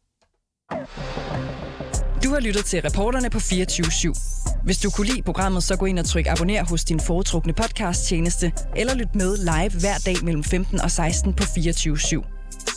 Du 2.25 2.31
har 2.31 2.41
lyttet 2.41 2.65
til 2.65 2.81
reporterne 2.83 3.31
på 3.31 3.39
24 3.39 3.87
/7. 3.87 4.65
Hvis 4.65 4.79
du 4.79 4.91
kunne 4.91 5.07
lide 5.07 5.23
programmet, 5.23 5.63
så 5.63 5.77
gå 5.77 5.87
ind 5.87 5.99
og 5.99 6.05
tryk 6.05 6.27
abonner 6.27 6.65
hos 6.65 6.85
din 6.85 7.01
foretrukne 7.01 7.53
podcast-tjeneste, 7.53 8.53
eller 8.77 8.95
lyt 8.95 9.15
med 9.15 9.37
live 9.37 9.81
hver 9.81 9.99
dag 10.07 10.25
mellem 10.25 10.45
15 10.45 10.81
og 10.81 10.91
16 10.91 11.35
på 11.35 11.43
24 11.55 11.97
/7. 11.97 12.34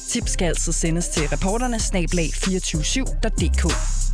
Tips 0.10 0.32
skal 0.32 0.46
altid 0.46 0.74
sendes 0.74 1.08
til 1.08 1.28
reporterne 1.28 1.80
snablag 1.80 2.30
247.dk. 2.36 4.07